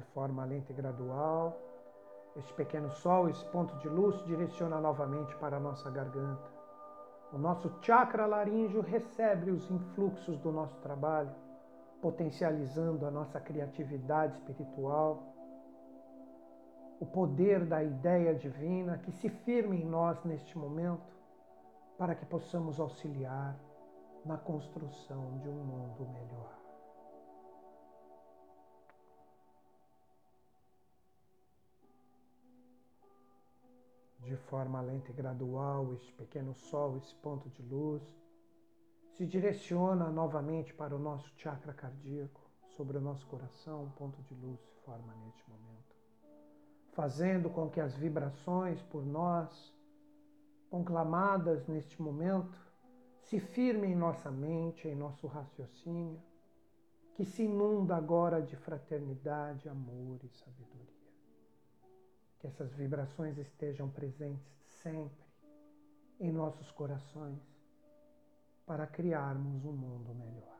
De 0.00 0.06
forma 0.14 0.46
lenta 0.46 0.72
e 0.72 0.74
gradual, 0.74 1.60
este 2.34 2.54
pequeno 2.54 2.90
sol, 2.90 3.28
esse 3.28 3.44
ponto 3.50 3.76
de 3.80 3.88
luz, 3.88 4.16
direciona 4.24 4.80
novamente 4.80 5.36
para 5.36 5.58
a 5.58 5.60
nossa 5.60 5.90
garganta. 5.90 6.48
O 7.34 7.36
nosso 7.36 7.70
chakra 7.82 8.24
laríngeo 8.24 8.80
recebe 8.80 9.50
os 9.50 9.70
influxos 9.70 10.38
do 10.38 10.50
nosso 10.50 10.74
trabalho, 10.78 11.34
potencializando 12.00 13.04
a 13.04 13.10
nossa 13.10 13.38
criatividade 13.38 14.32
espiritual, 14.38 15.22
o 16.98 17.04
poder 17.04 17.66
da 17.66 17.84
ideia 17.84 18.34
divina 18.34 18.96
que 18.96 19.12
se 19.12 19.28
firme 19.28 19.82
em 19.82 19.84
nós 19.84 20.24
neste 20.24 20.56
momento, 20.56 21.14
para 21.98 22.14
que 22.14 22.24
possamos 22.24 22.80
auxiliar 22.80 23.54
na 24.24 24.38
construção 24.38 25.36
de 25.40 25.48
um 25.50 25.62
mundo 25.62 26.08
melhor. 26.14 26.59
De 34.22 34.36
forma 34.36 34.80
lenta 34.80 35.10
e 35.10 35.14
gradual, 35.14 35.92
este 35.94 36.12
pequeno 36.12 36.54
sol, 36.54 36.96
esse 36.96 37.14
ponto 37.16 37.48
de 37.48 37.62
luz, 37.62 38.02
se 39.14 39.26
direciona 39.26 40.10
novamente 40.10 40.72
para 40.74 40.94
o 40.94 40.98
nosso 40.98 41.30
chakra 41.36 41.72
cardíaco, 41.72 42.40
sobre 42.76 42.96
o 42.96 43.00
nosso 43.00 43.26
coração, 43.26 43.84
um 43.84 43.90
ponto 43.90 44.22
de 44.22 44.34
luz 44.34 44.60
se 44.60 44.72
forma 44.84 45.14
neste 45.24 45.42
momento, 45.50 45.96
fazendo 46.92 47.50
com 47.50 47.68
que 47.68 47.80
as 47.80 47.94
vibrações 47.94 48.80
por 48.82 49.04
nós, 49.04 49.74
conclamadas 50.70 51.66
neste 51.66 52.00
momento, 52.00 52.58
se 53.22 53.40
firmem 53.40 53.92
em 53.92 53.96
nossa 53.96 54.30
mente, 54.30 54.88
em 54.88 54.94
nosso 54.94 55.26
raciocínio, 55.26 56.22
que 57.14 57.24
se 57.24 57.42
inunda 57.42 57.96
agora 57.96 58.40
de 58.40 58.56
fraternidade, 58.56 59.68
amor 59.68 60.20
e 60.24 60.28
sabedoria 60.28 60.99
que 62.40 62.46
essas 62.46 62.72
vibrações 62.72 63.36
estejam 63.36 63.88
presentes 63.90 64.50
sempre 64.82 65.24
em 66.18 66.32
nossos 66.32 66.70
corações 66.72 67.38
para 68.66 68.86
criarmos 68.86 69.64
um 69.64 69.72
mundo 69.72 70.14
melhor. 70.14 70.58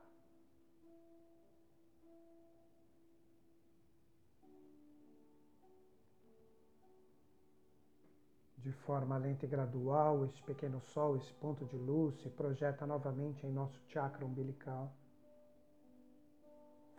De 8.58 8.72
forma 8.72 9.16
lenta 9.16 9.46
e 9.46 9.48
gradual, 9.48 10.26
este 10.26 10.42
pequeno 10.42 10.80
sol, 10.82 11.16
esse 11.16 11.32
ponto 11.34 11.64
de 11.64 11.76
luz, 11.76 12.14
se 12.20 12.28
projeta 12.28 12.86
novamente 12.86 13.46
em 13.46 13.50
nosso 13.50 13.80
chakra 13.88 14.24
umbilical 14.24 14.94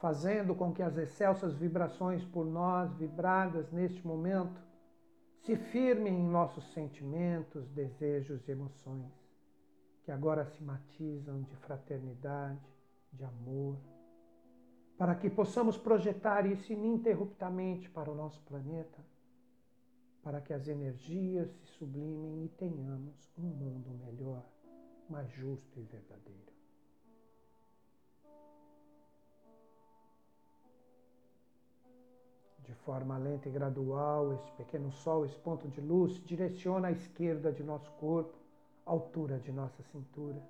fazendo 0.01 0.55
com 0.55 0.73
que 0.73 0.81
as 0.81 0.97
excelsas 0.97 1.53
vibrações 1.53 2.25
por 2.25 2.43
nós 2.43 2.91
vibradas 2.95 3.71
neste 3.71 4.05
momento 4.05 4.70
se 5.43 5.55
firmem 5.55 6.13
em 6.13 6.27
nossos 6.27 6.63
sentimentos, 6.73 7.67
desejos 7.69 8.47
e 8.47 8.51
emoções, 8.51 9.11
que 10.03 10.11
agora 10.11 10.45
se 10.45 10.63
matizam 10.63 11.41
de 11.41 11.55
fraternidade, 11.57 12.59
de 13.11 13.23
amor, 13.23 13.77
para 14.97 15.15
que 15.15 15.29
possamos 15.29 15.77
projetar 15.77 16.45
isso 16.45 16.71
ininterruptamente 16.71 17.89
para 17.89 18.11
o 18.11 18.15
nosso 18.15 18.39
planeta, 18.43 19.03
para 20.21 20.39
que 20.39 20.53
as 20.53 20.67
energias 20.67 21.49
se 21.49 21.65
sublimem 21.77 22.45
e 22.45 22.49
tenhamos 22.49 23.33
um 23.35 23.41
mundo 23.41 23.89
melhor, 24.05 24.45
mais 25.09 25.29
justo 25.31 25.79
e 25.79 25.83
verdadeiro. 25.83 26.50
De 32.71 32.77
forma 32.85 33.17
lenta 33.17 33.49
e 33.49 33.51
gradual, 33.51 34.31
este 34.31 34.49
pequeno 34.53 34.89
sol, 34.93 35.25
esse 35.25 35.37
ponto 35.39 35.67
de 35.67 35.81
luz, 35.81 36.23
direciona 36.23 36.87
à 36.87 36.91
esquerda 36.91 37.51
de 37.51 37.61
nosso 37.61 37.91
corpo, 37.99 38.33
altura 38.85 39.37
de 39.39 39.51
nossa 39.51 39.83
cintura. 39.91 40.41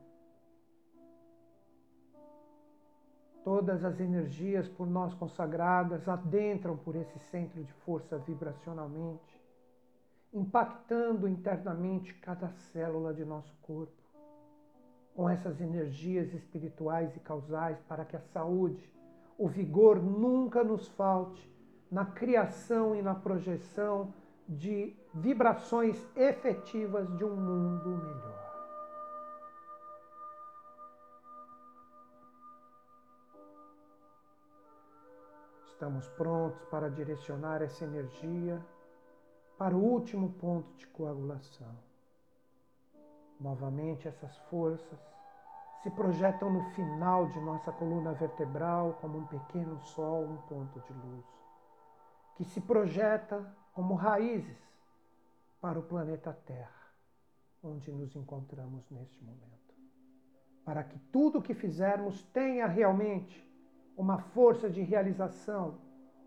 Todas 3.44 3.84
as 3.84 4.00
energias 4.00 4.70
por 4.70 4.86
nós 4.86 5.16
consagradas 5.16 6.08
adentram 6.08 6.78
por 6.78 6.96
esse 6.96 7.18
centro 7.32 7.64
de 7.64 7.74
força 7.86 8.20
vibracionalmente, 8.20 9.42
impactando 10.32 11.28
internamente 11.28 12.14
cada 12.20 12.50
célula 12.72 13.16
de 13.16 13.26
nosso 13.26 13.52
corpo, 13.64 14.04
com 15.16 15.28
essas 15.28 15.60
energias 15.60 16.32
espirituais 16.36 17.16
e 17.16 17.20
causais 17.20 17.82
para 17.88 18.06
que 18.06 18.16
a 18.16 18.22
saúde, 18.22 18.94
o 19.40 19.48
vigor 19.48 20.00
nunca 20.00 20.64
nos 20.64 20.88
falte 20.90 21.50
na 21.92 22.06
criação 22.06 22.96
e 22.96 23.02
na 23.02 23.14
projeção 23.14 24.14
de 24.48 24.96
vibrações 25.14 26.08
efetivas 26.16 27.06
de 27.18 27.26
um 27.26 27.36
mundo 27.36 27.90
melhor. 27.90 28.42
Estamos 35.66 36.08
prontos 36.10 36.64
para 36.66 36.90
direcionar 36.90 37.62
essa 37.62 37.84
energia 37.84 38.64
para 39.58 39.76
o 39.76 39.84
último 39.84 40.32
ponto 40.34 40.72
de 40.78 40.88
coagulação. 40.88 41.76
Novamente, 43.40 44.08
essas 44.08 44.38
forças 44.50 45.00
se 45.82 45.90
projetam 45.90 46.54
no 46.54 46.64
final 46.72 47.28
de 47.28 47.40
nossa 47.42 47.72
coluna 47.72 48.14
vertebral 48.14 48.98
como 49.02 49.18
um 49.18 49.26
pequeno 49.26 49.82
sol, 49.82 50.24
um 50.24 50.38
ponto 50.48 50.80
de 50.82 50.94
luz 50.94 51.41
que 52.36 52.44
se 52.44 52.62
projeta 52.62 53.56
como 53.74 53.96
raízes 53.96 54.58
para 55.60 55.80
o 55.80 55.84
planeta 55.84 56.34
Terra, 56.46 56.92
onde 57.64 57.92
nos 57.92 58.16
encontramos 58.16 58.90
neste 58.90 59.24
momento. 59.24 59.52
Para 60.66 60.84
que 60.84 60.98
tudo 61.12 61.40
o 61.40 61.42
que 61.42 61.54
fizermos 61.54 62.24
tenha 62.26 62.68
realmente 62.68 63.48
uma 63.96 64.18
força 64.18 64.70
de 64.70 64.82
realização, 64.82 65.80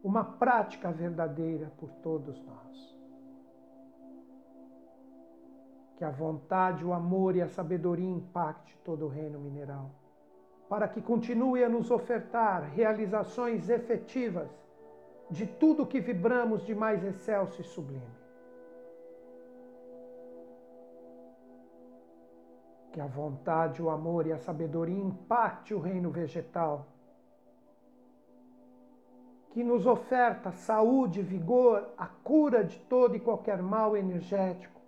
uma 0.03 0.25
prática 0.25 0.93
verdadeira 0.93 1.73
por 1.79 1.91
todos 1.95 2.41
nós. 2.45 2.99
Que 5.97 6.05
a 6.05 6.11
vontade, 6.11 6.85
o 6.85 6.93
amor 6.93 7.37
e 7.37 7.43
a 7.43 7.49
sabedoria 7.49 8.09
impacte 8.09 8.77
todo 8.85 9.07
o 9.07 9.09
reino 9.09 9.39
mineral, 9.39 9.91
para 10.69 10.89
que 10.89 11.01
continue 11.01 11.65
a 11.65 11.69
nos 11.69 11.91
ofertar 11.91 12.63
realizações 12.71 13.69
efetivas 13.69 14.64
de 15.35 15.47
tudo 15.47 15.85
que 15.85 16.01
vibramos 16.01 16.65
de 16.65 16.75
mais 16.75 17.03
excelso 17.05 17.61
e 17.61 17.65
sublime. 17.65 18.15
Que 22.93 23.01
a 23.01 23.07
vontade, 23.07 23.83
o 23.83 23.91
amor 23.91 24.29
e 24.29 24.33
a 24.33 24.39
sabedoria 24.39 24.97
impacte 24.97 25.75
o 25.75 25.81
reino 25.81 26.09
vegetal, 26.11 26.87
que 29.51 29.65
nos 29.65 29.87
oferta 29.87 30.53
saúde, 30.53 31.21
vigor, 31.21 31.93
a 31.99 32.07
cura 32.07 32.63
de 32.63 32.79
todo 32.79 33.17
e 33.17 33.21
qualquer 33.21 33.61
mal 33.61 33.97
energético, 33.97 34.81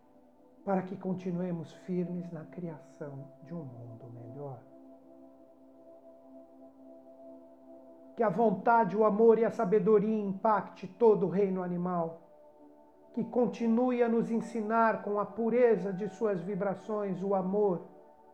para 0.65 0.83
que 0.83 0.97
continuemos 0.97 1.73
firmes 1.87 2.31
na 2.31 2.45
criação 2.45 3.29
de 3.43 3.53
um 3.53 3.65
mundo 3.65 4.07
melhor. 4.15 4.61
Que 8.17 8.23
a 8.23 8.31
vontade, 8.31 8.97
o 8.97 9.05
amor 9.05 9.39
e 9.39 9.45
a 9.45 9.51
sabedoria 9.51 10.25
impacte 10.25 10.87
todo 10.87 11.27
o 11.27 11.29
reino 11.29 11.63
animal, 11.63 12.23
que 13.13 13.23
continue 13.23 14.03
a 14.03 14.09
nos 14.09 14.31
ensinar 14.31 15.03
com 15.03 15.21
a 15.21 15.27
pureza 15.27 15.93
de 15.93 16.09
suas 16.09 16.41
vibrações 16.41 17.23
o 17.23 17.35
amor 17.35 17.83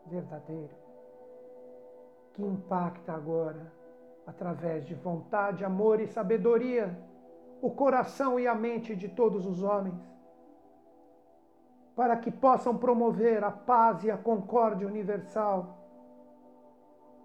verdadeiro, 0.06 0.74
que 2.32 2.44
impacta 2.44 3.12
agora 3.12 3.72
através 4.24 4.86
de 4.86 4.94
vontade, 4.94 5.64
amor 5.64 6.00
e 6.00 6.06
sabedoria, 6.06 6.96
o 7.60 7.70
coração 7.70 8.38
e 8.38 8.46
a 8.46 8.54
mente 8.54 8.94
de 8.94 9.08
todos 9.08 9.46
os 9.46 9.62
homens, 9.64 10.00
para 11.96 12.16
que 12.16 12.30
possam 12.30 12.76
promover 12.76 13.42
a 13.42 13.50
paz 13.50 14.04
e 14.04 14.10
a 14.10 14.16
concórdia 14.16 14.86
universal, 14.86 15.81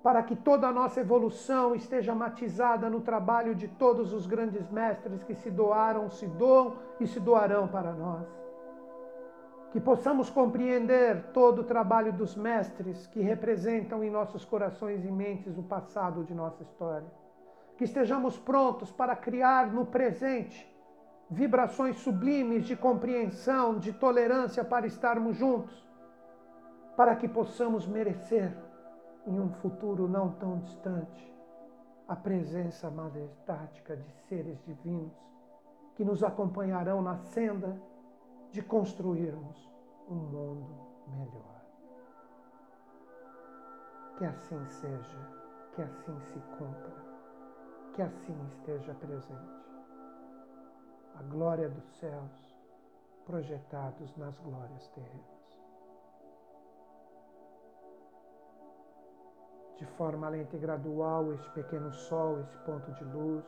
para 0.08 0.24
que 0.24 0.38
toda 0.38 0.70
a 0.70 0.72
nossa 0.72 1.02
evolução 1.02 1.76
esteja 1.76 2.16
matizada 2.16 2.90
no 2.90 3.02
trabalho 3.02 3.54
de 3.54 3.68
todos 3.68 4.14
os 4.14 4.26
grandes 4.26 4.70
mestres 4.70 5.22
que 5.22 5.36
se 5.36 5.52
doaram, 5.52 6.10
se 6.10 6.26
doam 6.26 6.76
e 6.98 7.06
se 7.06 7.20
doarão 7.20 7.68
para 7.68 7.92
nós 7.92 8.26
que 9.70 9.82
possamos 9.82 10.30
compreender 10.30 11.24
todo 11.34 11.60
o 11.60 11.64
trabalho 11.66 12.14
dos 12.14 12.38
mestres 12.38 13.06
que 13.08 13.20
representam 13.20 14.02
em 14.02 14.10
nossos 14.10 14.46
corações 14.46 15.04
e 15.04 15.12
mentes 15.12 15.58
o 15.58 15.62
passado 15.64 16.24
de 16.24 16.34
nossa 16.34 16.64
história. 16.64 17.12
Que 17.78 17.84
estejamos 17.84 18.38
prontos 18.38 18.90
para 18.90 19.14
criar 19.14 19.68
no 19.68 19.86
presente 19.86 20.74
vibrações 21.30 21.98
sublimes 21.98 22.64
de 22.64 22.78
compreensão, 22.78 23.78
de 23.78 23.92
tolerância 23.92 24.64
para 24.64 24.88
estarmos 24.88 25.36
juntos, 25.36 25.86
para 26.96 27.14
que 27.14 27.28
possamos 27.28 27.86
merecer 27.86 28.67
em 29.28 29.40
um 29.40 29.50
futuro 29.50 30.08
não 30.08 30.32
tão 30.32 30.58
distante 30.60 31.36
a 32.08 32.16
presença 32.16 32.90
majestática 32.90 33.98
de 33.98 34.10
seres 34.30 34.58
divinos 34.64 35.14
que 35.96 36.06
nos 36.06 36.24
acompanharão 36.24 37.02
na 37.02 37.18
senda 37.18 37.78
de 38.52 38.62
construirmos 38.62 39.70
um 40.10 40.16
mundo 40.16 40.88
melhor. 41.08 41.62
Que 44.18 44.26
assim 44.26 44.66
seja, 44.68 45.20
que 45.74 45.82
assim 45.82 46.20
se 46.22 46.40
cumpra, 46.58 46.96
que 47.94 48.02
assim 48.02 48.48
esteja 48.48 48.94
presente. 48.94 49.68
A 51.16 51.24
glória 51.24 51.68
dos 51.68 51.86
céus 51.98 52.56
projetados 53.26 54.16
nas 54.16 54.40
glórias 54.40 54.88
terrenas. 54.90 55.37
De 59.78 59.86
forma 59.98 60.30
lenta 60.30 60.56
e 60.56 60.60
gradual, 60.60 61.34
este 61.34 61.50
pequeno 61.52 61.92
sol, 61.92 62.40
esse 62.42 62.58
ponto 62.60 62.92
de 62.94 63.04
luz, 63.04 63.46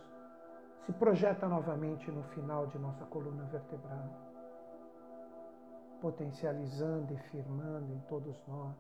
se 0.86 0.94
projeta 0.94 1.48
novamente 1.48 2.10
no 2.12 2.24
final 2.24 2.68
de 2.68 2.78
nossa 2.78 3.06
coluna 3.06 3.44
vertebral 3.46 4.30
potencializando 6.02 7.14
e 7.14 7.18
firmando 7.30 7.94
em 7.94 8.00
todos 8.02 8.36
nós 8.48 8.76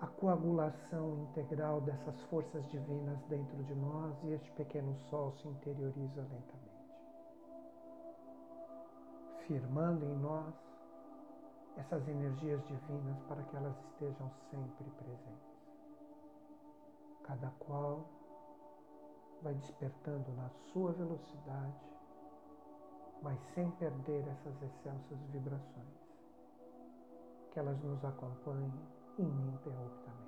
a 0.00 0.06
coagulação 0.06 1.18
integral 1.18 1.80
dessas 1.80 2.20
forças 2.24 2.64
divinas 2.70 3.20
dentro 3.24 3.64
de 3.64 3.74
nós 3.74 4.14
e 4.24 4.32
este 4.32 4.50
pequeno 4.52 4.94
sol 5.10 5.32
se 5.32 5.48
interioriza 5.48 6.20
lentamente, 6.20 6.94
firmando 9.46 10.04
em 10.04 10.16
nós 10.18 10.54
essas 11.78 12.06
energias 12.08 12.62
divinas 12.66 13.18
para 13.28 13.42
que 13.42 13.56
elas 13.56 13.76
estejam 13.92 14.30
sempre 14.50 14.90
presentes. 14.90 15.58
Cada 17.24 17.50
qual 17.58 18.04
vai 19.42 19.54
despertando 19.54 20.30
na 20.34 20.48
sua 20.72 20.92
velocidade 20.92 21.88
mas 23.22 23.38
sem 23.54 23.70
perder 23.72 24.26
essas 24.28 24.62
excelsas 24.62 25.18
vibrações. 25.32 25.98
Que 27.52 27.58
elas 27.58 27.82
nos 27.82 28.04
acompanhem 28.04 28.72
ininterruptamente. 29.18 30.27